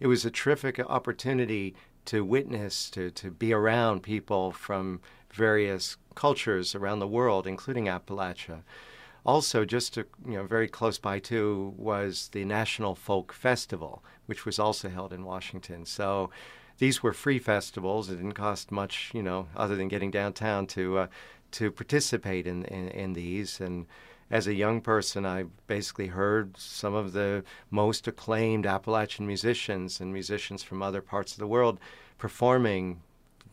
It 0.00 0.06
was 0.06 0.24
a 0.24 0.30
terrific 0.30 0.78
opportunity 0.78 1.74
to 2.04 2.24
witness, 2.24 2.88
to, 2.90 3.10
to 3.10 3.30
be 3.30 3.52
around 3.52 4.02
people 4.02 4.52
from 4.52 5.00
various 5.30 5.96
cultures 6.14 6.74
around 6.74 7.00
the 7.00 7.06
world, 7.06 7.46
including 7.46 7.86
Appalachia. 7.86 8.62
Also, 9.26 9.64
just 9.64 9.94
to, 9.94 10.06
you 10.24 10.34
know, 10.34 10.44
very 10.44 10.68
close 10.68 10.98
by 10.98 11.18
too 11.18 11.74
was 11.76 12.28
the 12.32 12.44
National 12.44 12.94
Folk 12.94 13.32
Festival, 13.32 14.02
which 14.26 14.46
was 14.46 14.58
also 14.58 14.88
held 14.88 15.12
in 15.12 15.24
Washington. 15.24 15.84
So 15.84 16.30
these 16.78 17.02
were 17.02 17.12
free 17.12 17.38
festivals. 17.38 18.08
It 18.08 18.16
didn't 18.16 18.32
cost 18.32 18.70
much, 18.70 19.10
you 19.12 19.22
know, 19.22 19.48
other 19.56 19.76
than 19.76 19.88
getting 19.88 20.10
downtown 20.10 20.66
to 20.68 20.98
uh, 20.98 21.06
to 21.50 21.70
participate 21.70 22.46
in, 22.46 22.64
in, 22.66 22.88
in 22.88 23.12
these 23.14 23.60
and 23.60 23.86
as 24.30 24.46
a 24.46 24.54
young 24.54 24.80
person, 24.80 25.24
I 25.24 25.44
basically 25.66 26.08
heard 26.08 26.56
some 26.56 26.94
of 26.94 27.12
the 27.12 27.44
most 27.70 28.06
acclaimed 28.06 28.66
Appalachian 28.66 29.26
musicians 29.26 30.00
and 30.00 30.12
musicians 30.12 30.62
from 30.62 30.82
other 30.82 31.00
parts 31.00 31.32
of 31.32 31.38
the 31.38 31.46
world 31.46 31.78
performing 32.18 33.00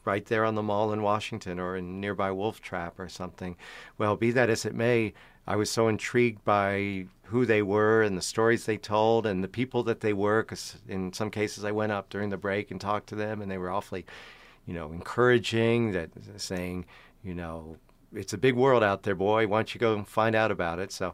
right 0.04 0.26
there 0.26 0.46
on 0.46 0.56
the 0.56 0.64
mall 0.64 0.94
in 0.94 1.02
Washington 1.02 1.60
or 1.60 1.76
in 1.76 2.00
nearby 2.00 2.32
Wolf 2.32 2.62
Trap 2.62 3.00
or 3.00 3.10
something. 3.10 3.56
Well, 3.98 4.16
be 4.16 4.32
that 4.32 4.50
as 4.50 4.66
it 4.66 4.76
may, 4.76 5.14
I 5.48 5.56
was 5.56 5.70
so 5.70 5.88
intrigued 5.88 6.44
by 6.44 7.06
who 7.24 7.46
they 7.46 7.62
were 7.62 8.04
and 8.04 8.18
the 8.18 8.22
stories 8.22 8.66
they 8.66 8.78
told 8.78 9.26
and 9.26 9.44
the 9.44 9.48
people 9.48 9.84
that 9.84 10.02
they 10.02 10.14
were. 10.14 10.44
Because 10.44 10.78
in 10.88 11.14
some 11.14 11.32
cases, 11.32 11.64
I 11.64 11.72
went 11.72 11.92
up 11.92 12.10
during 12.10 12.30
the 12.30 12.38
break 12.38 12.72
and 12.72 12.80
talked 12.80 13.08
to 13.10 13.16
them, 13.16 13.42
and 13.42 13.50
they 13.50 13.58
were 13.58 13.72
awfully, 13.72 14.06
you 14.66 14.74
know, 14.74 14.92
encouraging. 14.92 15.92
That 15.92 16.10
saying, 16.38 16.86
you 17.24 17.34
know, 17.34 17.78
it's 18.16 18.34
a 18.34 18.38
big 18.38 18.56
world 18.56 18.84
out 18.84 19.04
there, 19.04 19.16
boy. 19.16 19.48
Why 19.48 19.60
don't 19.60 19.74
you 19.74 19.80
go 19.80 19.94
and 19.94 20.08
find 20.08 20.36
out 20.36 20.52
about 20.52 20.80
it? 20.80 20.92
So 20.92 21.14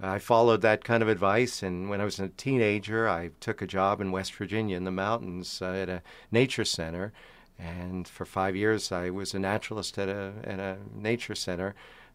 I 0.00 0.18
followed 0.18 0.62
that 0.62 0.84
kind 0.84 1.02
of 1.02 1.08
advice, 1.08 1.62
and 1.62 1.90
when 1.90 2.00
I 2.00 2.04
was 2.04 2.20
a 2.20 2.28
teenager, 2.28 3.08
I 3.08 3.30
took 3.40 3.60
a 3.60 3.66
job 3.66 4.00
in 4.00 4.12
West 4.12 4.32
Virginia 4.34 4.76
in 4.76 4.84
the 4.84 4.92
mountains 4.92 5.60
uh, 5.60 5.72
at 5.72 5.88
a 5.88 6.02
nature 6.30 6.64
center. 6.64 7.12
And 7.58 8.06
for 8.06 8.24
five 8.24 8.54
years, 8.54 8.92
I 8.92 9.10
was 9.10 9.34
a 9.34 9.40
naturalist 9.40 9.98
at 9.98 10.08
a, 10.08 10.32
at 10.44 10.60
a 10.60 10.78
nature 10.94 11.34
center 11.34 11.74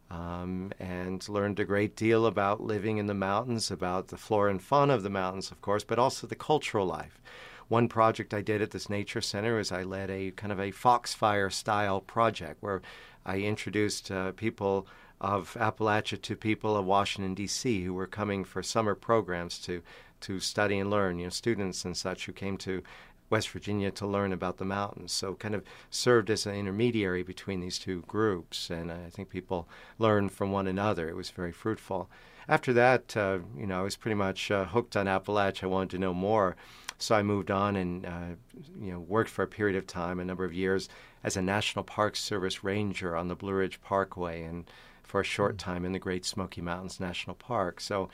um, 0.09 0.71
and 0.79 1.27
learned 1.27 1.59
a 1.59 1.65
great 1.65 1.97
deal 1.97 2.25
about 2.25 2.61
living 2.61 2.97
in 2.97 3.07
the 3.07 3.13
mountains, 3.13 3.69
about 3.69 4.07
the 4.07 4.17
flora 4.17 4.51
and 4.51 4.61
fauna 4.61 4.93
of 4.93 5.03
the 5.03 5.09
mountains, 5.09 5.51
of 5.51 5.61
course, 5.61 5.83
but 5.83 5.99
also 5.99 6.25
the 6.25 6.35
cultural 6.35 6.85
life. 6.85 7.21
One 7.67 7.89
project 7.89 8.33
I 8.33 8.41
did 8.41 8.61
at 8.61 8.71
this 8.71 8.89
nature 8.89 9.21
center 9.21 9.59
is 9.59 9.71
I 9.71 9.83
led 9.83 10.09
a 10.09 10.31
kind 10.31 10.53
of 10.53 10.59
a 10.59 10.71
foxfire 10.71 11.49
style 11.49 11.99
project 11.99 12.61
where 12.61 12.81
I 13.25 13.37
introduced 13.37 14.11
uh, 14.11 14.31
people 14.33 14.87
of 15.21 15.55
Appalachia 15.59 16.21
to 16.21 16.35
people 16.35 16.75
of 16.75 16.85
Washington 16.85 17.33
D.C. 17.33 17.83
who 17.83 17.93
were 17.93 18.07
coming 18.07 18.43
for 18.43 18.61
summer 18.61 18.95
programs 18.95 19.57
to 19.59 19.81
to 20.21 20.39
study 20.39 20.79
and 20.79 20.89
learn. 20.89 21.19
You 21.19 21.25
know, 21.25 21.29
students 21.29 21.85
and 21.85 21.95
such 21.95 22.25
who 22.25 22.33
came 22.33 22.57
to 22.57 22.83
West 23.29 23.49
Virginia 23.49 23.89
to 23.91 24.05
learn 24.05 24.31
about 24.31 24.57
the 24.57 24.65
mountains. 24.65 25.11
So, 25.11 25.33
kind 25.35 25.55
of 25.55 25.63
served 25.89 26.29
as 26.29 26.45
an 26.45 26.55
intermediary 26.55 27.23
between 27.23 27.61
these 27.61 27.79
two 27.79 28.03
groups, 28.07 28.69
and 28.69 28.91
I 28.91 29.09
think 29.09 29.29
people 29.29 29.67
learned 29.97 30.31
from 30.31 30.51
one 30.51 30.67
another. 30.67 31.09
It 31.09 31.15
was 31.15 31.29
very 31.29 31.51
fruitful. 31.51 32.09
After 32.47 32.73
that, 32.73 33.15
uh, 33.15 33.39
you 33.57 33.65
know, 33.65 33.79
I 33.79 33.83
was 33.83 33.95
pretty 33.95 34.15
much 34.15 34.51
uh, 34.51 34.65
hooked 34.65 34.95
on 34.97 35.05
Appalachia. 35.05 35.63
I 35.63 35.67
wanted 35.67 35.91
to 35.91 35.97
know 35.97 36.13
more, 36.13 36.55
so 36.97 37.15
I 37.15 37.23
moved 37.23 37.51
on 37.51 37.75
and 37.75 38.05
uh, 38.05 38.35
you 38.79 38.91
know 38.91 38.99
worked 38.99 39.29
for 39.29 39.43
a 39.43 39.47
period 39.47 39.77
of 39.77 39.87
time, 39.87 40.19
a 40.19 40.25
number 40.25 40.45
of 40.45 40.53
years, 40.53 40.89
as 41.23 41.37
a 41.37 41.41
National 41.41 41.83
Park 41.83 42.15
Service 42.15 42.63
ranger 42.63 43.15
on 43.15 43.27
the 43.27 43.35
Blue 43.35 43.53
Ridge 43.53 43.81
Parkway, 43.81 44.43
and 44.43 44.69
for 45.03 45.21
a 45.21 45.25
short 45.25 45.57
time 45.57 45.85
in 45.85 45.91
the 45.91 45.99
Great 45.99 46.25
Smoky 46.25 46.61
Mountains 46.61 46.99
National 46.99 47.35
Park. 47.35 47.79
So 47.79 48.09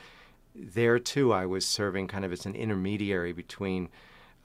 there 0.54 0.98
too, 0.98 1.32
I 1.32 1.46
was 1.46 1.66
serving 1.66 2.08
kind 2.08 2.24
of 2.24 2.32
as 2.32 2.46
an 2.46 2.54
intermediary 2.54 3.32
between 3.32 3.88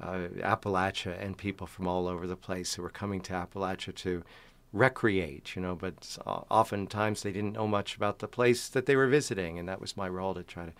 uh, 0.01 0.27
Appalachia 0.39 1.21
and 1.21 1.37
people 1.37 1.67
from 1.67 1.87
all 1.87 2.07
over 2.07 2.27
the 2.27 2.35
place 2.35 2.73
who 2.73 2.81
were 2.81 2.89
coming 2.89 3.21
to 3.21 3.33
Appalachia 3.33 3.95
to 3.95 4.23
recreate, 4.73 5.55
you 5.55 5.61
know, 5.61 5.75
but 5.75 6.17
oftentimes 6.25 7.23
they 7.23 7.31
didn't 7.31 7.53
know 7.53 7.67
much 7.67 7.95
about 7.95 8.19
the 8.19 8.27
place 8.27 8.67
that 8.69 8.85
they 8.85 8.95
were 8.95 9.07
visiting, 9.07 9.57
and 9.57 9.69
that 9.69 9.79
was 9.79 9.95
my 9.95 10.07
role 10.07 10.33
to 10.33 10.43
try 10.43 10.65
to, 10.65 10.73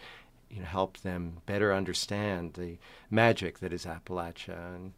you 0.56 0.62
know, 0.62 0.68
help 0.68 0.98
them 1.00 1.38
better 1.46 1.74
understand 1.74 2.54
the 2.54 2.78
magic 3.12 3.60
that 3.60 3.74
is 3.74 3.86
Appalachia. 3.86 4.76
And 4.76 4.94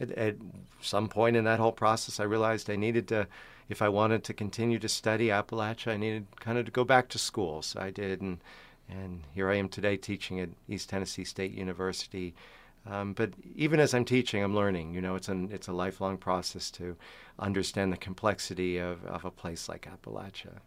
at, 0.00 0.10
at 0.12 0.36
some 0.80 1.08
point 1.08 1.36
in 1.36 1.44
that 1.44 1.58
whole 1.58 1.72
process, 1.72 2.20
I 2.20 2.24
realized 2.24 2.70
I 2.70 2.76
needed 2.76 3.08
to, 3.08 3.26
if 3.68 3.82
I 3.82 3.88
wanted 3.88 4.24
to 4.24 4.32
continue 4.32 4.78
to 4.78 4.88
study 4.88 5.28
Appalachia, 5.28 5.92
I 5.92 5.96
needed 5.96 6.26
kind 6.38 6.56
of 6.56 6.64
to 6.64 6.70
go 6.70 6.84
back 6.84 7.08
to 7.10 7.18
school. 7.18 7.62
So 7.62 7.80
I 7.80 7.90
did, 7.90 8.20
and 8.20 8.38
and 8.88 9.22
here 9.34 9.48
I 9.50 9.56
am 9.56 9.68
today 9.68 9.96
teaching 9.96 10.40
at 10.40 10.48
East 10.68 10.88
Tennessee 10.88 11.24
State 11.24 11.52
University 11.52 12.34
um, 12.86 13.12
but 13.12 13.32
even 13.54 13.78
as 13.78 13.94
I'm 13.94 14.04
teaching, 14.04 14.42
I'm 14.42 14.54
learning. 14.54 14.94
You 14.94 15.00
know, 15.00 15.14
it's 15.14 15.28
an 15.28 15.50
it's 15.52 15.68
a 15.68 15.72
lifelong 15.72 16.16
process 16.16 16.70
to 16.72 16.96
understand 17.38 17.92
the 17.92 17.96
complexity 17.96 18.78
of, 18.78 19.04
of 19.04 19.24
a 19.24 19.30
place 19.30 19.68
like 19.68 19.86
Appalachia. 19.86 20.58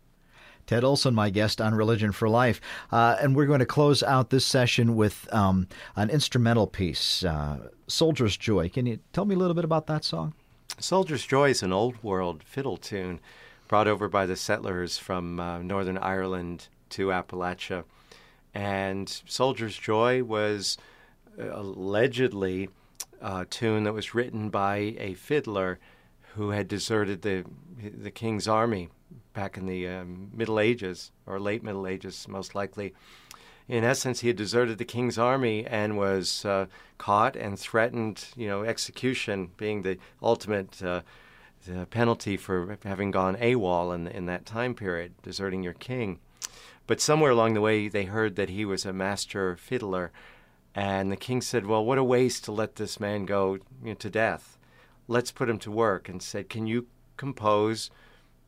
Ted 0.65 0.83
Olson, 0.83 1.13
my 1.13 1.29
guest 1.29 1.59
on 1.61 1.75
Religion 1.75 2.11
for 2.11 2.29
Life. 2.29 2.61
Uh, 2.91 3.17
and 3.21 3.35
we're 3.35 3.45
going 3.45 3.59
to 3.59 3.65
close 3.65 4.03
out 4.03 4.29
this 4.29 4.45
session 4.45 4.95
with 4.95 5.31
um, 5.33 5.67
an 5.95 6.09
instrumental 6.09 6.67
piece, 6.67 7.23
uh, 7.23 7.69
Soldier's 7.87 8.37
Joy. 8.37 8.69
Can 8.69 8.85
you 8.85 8.99
tell 9.11 9.25
me 9.25 9.35
a 9.35 9.37
little 9.37 9.53
bit 9.53 9.65
about 9.65 9.87
that 9.87 10.03
song? 10.03 10.33
Soldier's 10.79 11.25
Joy 11.25 11.49
is 11.49 11.63
an 11.63 11.73
old 11.73 12.01
world 12.03 12.43
fiddle 12.43 12.77
tune 12.77 13.19
brought 13.67 13.87
over 13.87 14.07
by 14.07 14.25
the 14.25 14.35
settlers 14.35 14.97
from 14.97 15.39
uh, 15.39 15.61
Northern 15.61 15.97
Ireland 15.97 16.67
to 16.89 17.07
Appalachia. 17.07 17.83
And 18.53 19.09
Soldier's 19.25 19.77
Joy 19.77 20.23
was 20.23 20.77
allegedly 21.37 22.69
a 23.21 23.45
tune 23.45 23.83
that 23.83 23.93
was 23.93 24.13
written 24.13 24.49
by 24.49 24.95
a 24.97 25.13
fiddler 25.15 25.79
who 26.35 26.49
had 26.49 26.67
deserted 26.67 27.21
the 27.21 27.45
the 27.81 28.11
king's 28.11 28.47
army 28.47 28.89
back 29.33 29.57
in 29.57 29.65
the 29.65 29.87
um, 29.87 30.29
Middle 30.33 30.59
Ages 30.59 31.11
or 31.25 31.39
late 31.39 31.63
Middle 31.63 31.87
Ages, 31.87 32.27
most 32.27 32.55
likely. 32.55 32.93
In 33.67 33.83
essence, 33.83 34.19
he 34.19 34.27
had 34.27 34.35
deserted 34.35 34.77
the 34.77 34.85
king's 34.85 35.17
army 35.17 35.65
and 35.65 35.97
was 35.97 36.43
uh, 36.43 36.65
caught 36.97 37.35
and 37.35 37.57
threatened, 37.57 38.25
you 38.35 38.47
know, 38.47 38.63
execution 38.63 39.51
being 39.57 39.83
the 39.83 39.97
ultimate 40.21 40.83
uh, 40.83 41.01
the 41.65 41.85
penalty 41.85 42.35
for 42.35 42.77
having 42.83 43.09
gone 43.09 43.37
AWOL 43.37 43.95
in, 43.95 44.07
in 44.07 44.25
that 44.25 44.45
time 44.45 44.75
period, 44.75 45.13
deserting 45.21 45.63
your 45.63 45.73
king. 45.73 46.19
But 46.87 46.99
somewhere 46.99 47.31
along 47.31 47.53
the 47.53 47.61
way, 47.61 47.87
they 47.87 48.03
heard 48.03 48.35
that 48.35 48.49
he 48.49 48.65
was 48.65 48.85
a 48.85 48.91
master 48.91 49.55
fiddler 49.55 50.11
and 50.75 51.11
the 51.11 51.17
king 51.17 51.41
said, 51.41 51.65
Well, 51.65 51.85
what 51.85 51.97
a 51.97 52.03
waste 52.03 52.43
to 52.45 52.51
let 52.51 52.75
this 52.75 52.99
man 52.99 53.25
go 53.25 53.55
you 53.83 53.89
know, 53.89 53.93
to 53.95 54.09
death. 54.09 54.57
Let's 55.07 55.31
put 55.31 55.49
him 55.49 55.59
to 55.59 55.71
work. 55.71 56.09
And 56.09 56.21
said, 56.21 56.49
Can 56.49 56.65
you 56.65 56.87
compose 57.17 57.91